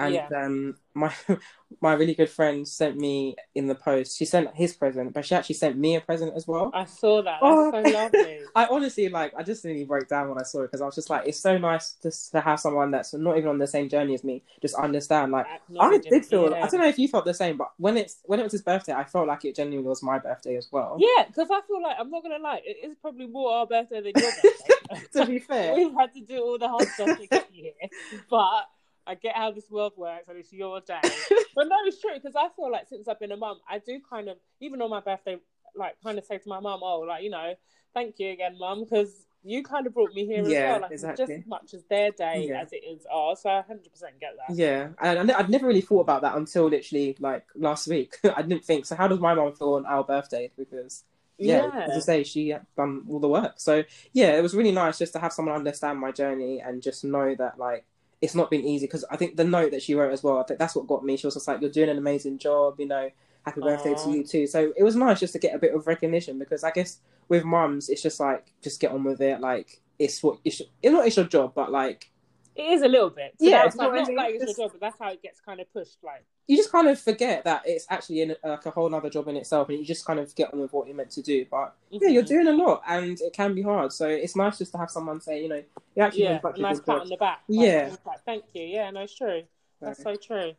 [0.00, 0.28] and yeah.
[0.34, 1.12] um, my
[1.80, 4.18] my really good friend sent me in the post.
[4.18, 6.70] She sent his present, but she actually sent me a present as well.
[6.74, 7.38] I saw that.
[7.40, 7.70] That's oh.
[7.70, 8.40] so lovely.
[8.54, 9.32] I honestly like.
[9.36, 11.38] I just really broke down when I saw it because I was just like, it's
[11.38, 14.42] so nice just to have someone that's not even on the same journey as me
[14.60, 15.32] just understand.
[15.32, 15.46] Like
[15.78, 16.50] I did feel.
[16.50, 16.64] Yeah.
[16.64, 18.62] I don't know if you felt the same, but when it's when it was his
[18.62, 20.96] birthday, I felt like it genuinely was my birthday as well.
[20.98, 24.00] Yeah, because I feel like I'm not gonna lie, it is probably more our birthday
[24.00, 25.06] than your birthday.
[25.12, 28.20] to be fair, we've had to do all the hard stuff to get you here,
[28.28, 28.66] but
[29.06, 31.00] I get how this world works and it's your day.
[31.54, 34.00] but no, it's true because I feel like since I've been a mum, I do
[34.08, 35.38] kind of, even on my birthday,
[35.74, 37.54] like kind of say to my mum, oh, like, you know,
[37.94, 40.80] thank you again, mum, because you kind of brought me here yeah, as well.
[40.82, 41.26] Like, exactly.
[41.26, 42.60] just as much as their day yeah.
[42.60, 43.40] as it is ours.
[43.42, 43.84] So I 100%
[44.20, 44.54] get that.
[44.54, 44.88] Yeah.
[45.00, 48.18] And I'd never really thought about that until literally like last week.
[48.36, 50.50] I didn't think, so how does my mum feel on our birthday?
[50.56, 51.04] Because
[51.38, 53.54] yeah, yeah, as I say, she had done all the work.
[53.56, 53.82] So
[54.12, 57.34] yeah, it was really nice just to have someone understand my journey and just know
[57.34, 57.86] that like
[58.20, 60.42] it's not been easy because I think the note that she wrote as well, I
[60.44, 61.16] think that's what got me.
[61.16, 63.10] She was just like, "You're doing an amazing job," you know.
[63.46, 64.04] Happy birthday Aww.
[64.04, 64.46] to you too.
[64.46, 66.98] So it was nice just to get a bit of recognition because I guess
[67.28, 69.40] with mums, it's just like just get on with it.
[69.40, 72.10] Like it's what it's, it's not it's your job, but like
[72.54, 73.32] it is a little bit.
[73.40, 75.60] So yeah, it's not, really, like it's your job, but that's how it gets kind
[75.60, 75.96] of pushed.
[76.02, 79.28] Like you just kind of forget that it's actually in like a whole other job
[79.28, 81.46] in itself, and you just kind of get on with what you're meant to do.
[81.48, 81.98] But mm-hmm.
[82.02, 83.92] yeah, you're doing a lot, and it can be hard.
[83.92, 85.62] So it's nice just to have someone say, you know,
[85.94, 87.42] you actually yeah, a nice pat on the back.
[87.46, 88.64] Like, yeah, like, thank you.
[88.64, 89.44] Yeah, no, it's true.
[89.80, 90.54] That's so true.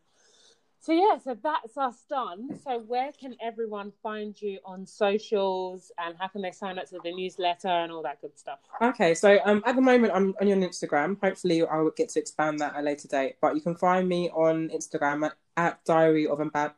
[0.82, 2.60] So yeah, so that's us done.
[2.64, 6.98] So where can everyone find you on socials, and how can they sign up to
[7.04, 8.58] the newsletter and all that good stuff?
[8.82, 11.22] Okay, so um, at the moment I'm on your Instagram.
[11.22, 13.36] Hopefully, I will get to expand that at a later date.
[13.40, 16.72] But you can find me on Instagram at, at Diary of a Mad.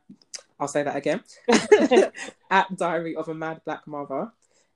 [0.60, 1.22] I'll say that again.
[2.50, 4.30] at Diary of a Mad Black Mother.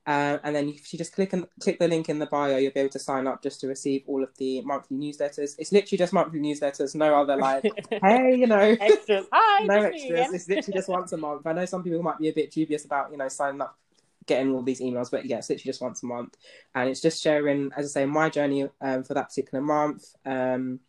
[0.07, 2.71] Uh, and then if you just click and click the link in the bio, you'll
[2.71, 5.55] be able to sign up just to receive all of the monthly newsletters.
[5.59, 9.25] It's literally just monthly newsletters, no other like, hey, you know, extras.
[9.31, 10.33] Hi, no extras.
[10.33, 11.45] It's literally just once a month.
[11.45, 13.77] I know some people might be a bit dubious about you know signing up,
[14.25, 16.37] getting all these emails, but yeah, it's literally just once a month,
[16.73, 20.79] and it's just sharing, as I say, my journey um, for that particular month, um,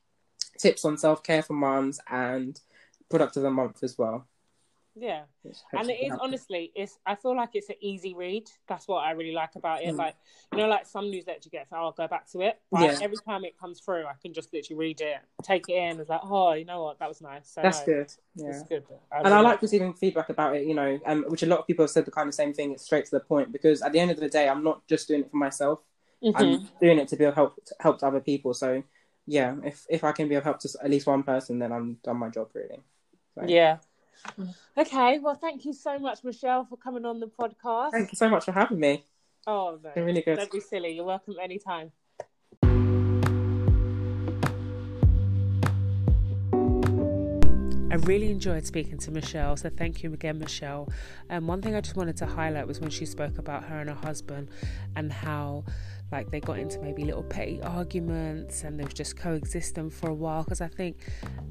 [0.58, 2.58] tips on self care for moms, and
[3.10, 4.26] product of the month as well.
[4.96, 5.22] Yeah,
[5.72, 6.98] and it is honestly, it's.
[7.06, 8.48] I feel like it's an easy read.
[8.66, 9.94] That's what I really like about it.
[9.94, 9.98] Mm.
[9.98, 10.16] Like
[10.52, 12.60] you know, like some newsletters you get, so I'll go back to it.
[12.72, 12.98] But yeah.
[13.00, 16.00] every time it comes through, I can just literally read it, take it in.
[16.00, 17.48] It's like, oh, you know what, that was nice.
[17.48, 18.12] So, That's no, good.
[18.34, 18.84] Yeah, it's good.
[19.12, 20.66] I and really I like receiving feedback about it.
[20.66, 22.72] You know, um, which a lot of people have said the kind of same thing.
[22.72, 25.06] It's straight to the point because at the end of the day, I'm not just
[25.06, 25.78] doing it for myself.
[26.22, 26.36] Mm-hmm.
[26.36, 28.54] I'm doing it to be of help help to other people.
[28.54, 28.82] So
[29.26, 31.98] yeah, if if I can be of help to at least one person, then I'm
[32.02, 32.80] done my job really.
[33.36, 33.44] So.
[33.46, 33.76] Yeah,
[34.76, 37.90] Okay, well, thank you so much, Michelle, for coming on the podcast.
[37.92, 39.04] Thank you so much for having me.
[39.46, 40.02] Oh, no.
[40.02, 40.36] Really good.
[40.36, 40.94] Don't be silly.
[40.94, 41.92] You're welcome anytime.
[47.92, 50.88] I really enjoyed speaking to Michelle, so thank you again, Michelle.
[51.28, 53.80] And um, one thing I just wanted to highlight was when she spoke about her
[53.80, 54.48] and her husband
[54.94, 55.64] and how
[56.12, 60.14] like they got into maybe little petty arguments and they was just coexisting for a
[60.14, 60.96] while because i think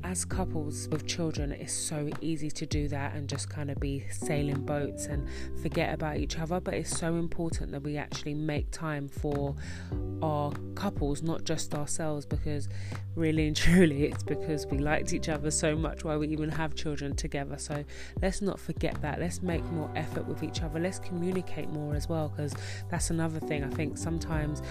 [0.03, 4.05] as couples with children it's so easy to do that and just kind of be
[4.11, 5.27] sailing boats and
[5.61, 6.59] forget about each other.
[6.59, 9.55] But it's so important that we actually make time for
[10.21, 12.67] our couples not just ourselves because
[13.15, 16.75] really and truly it's because we liked each other so much why we even have
[16.75, 17.57] children together.
[17.57, 17.83] So
[18.21, 19.19] let's not forget that.
[19.19, 20.79] Let's make more effort with each other.
[20.79, 22.53] Let's communicate more as well because
[22.89, 23.63] that's another thing.
[23.63, 24.61] I think sometimes sometimes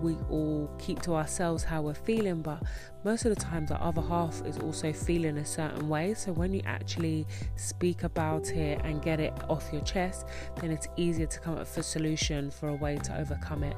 [0.00, 2.62] we all keep to ourselves how we're feeling, but
[3.04, 6.14] most of the times the other half is also feeling a certain way.
[6.14, 7.26] So when you actually
[7.56, 10.26] speak about it and get it off your chest,
[10.60, 13.76] then it's easier to come up with a solution for a way to overcome it.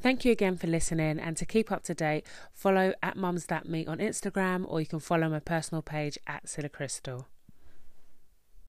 [0.00, 3.68] Thank you again for listening and to keep up to date, follow at Mums That
[3.68, 7.28] Meet on Instagram or you can follow my personal page at Silla Crystal.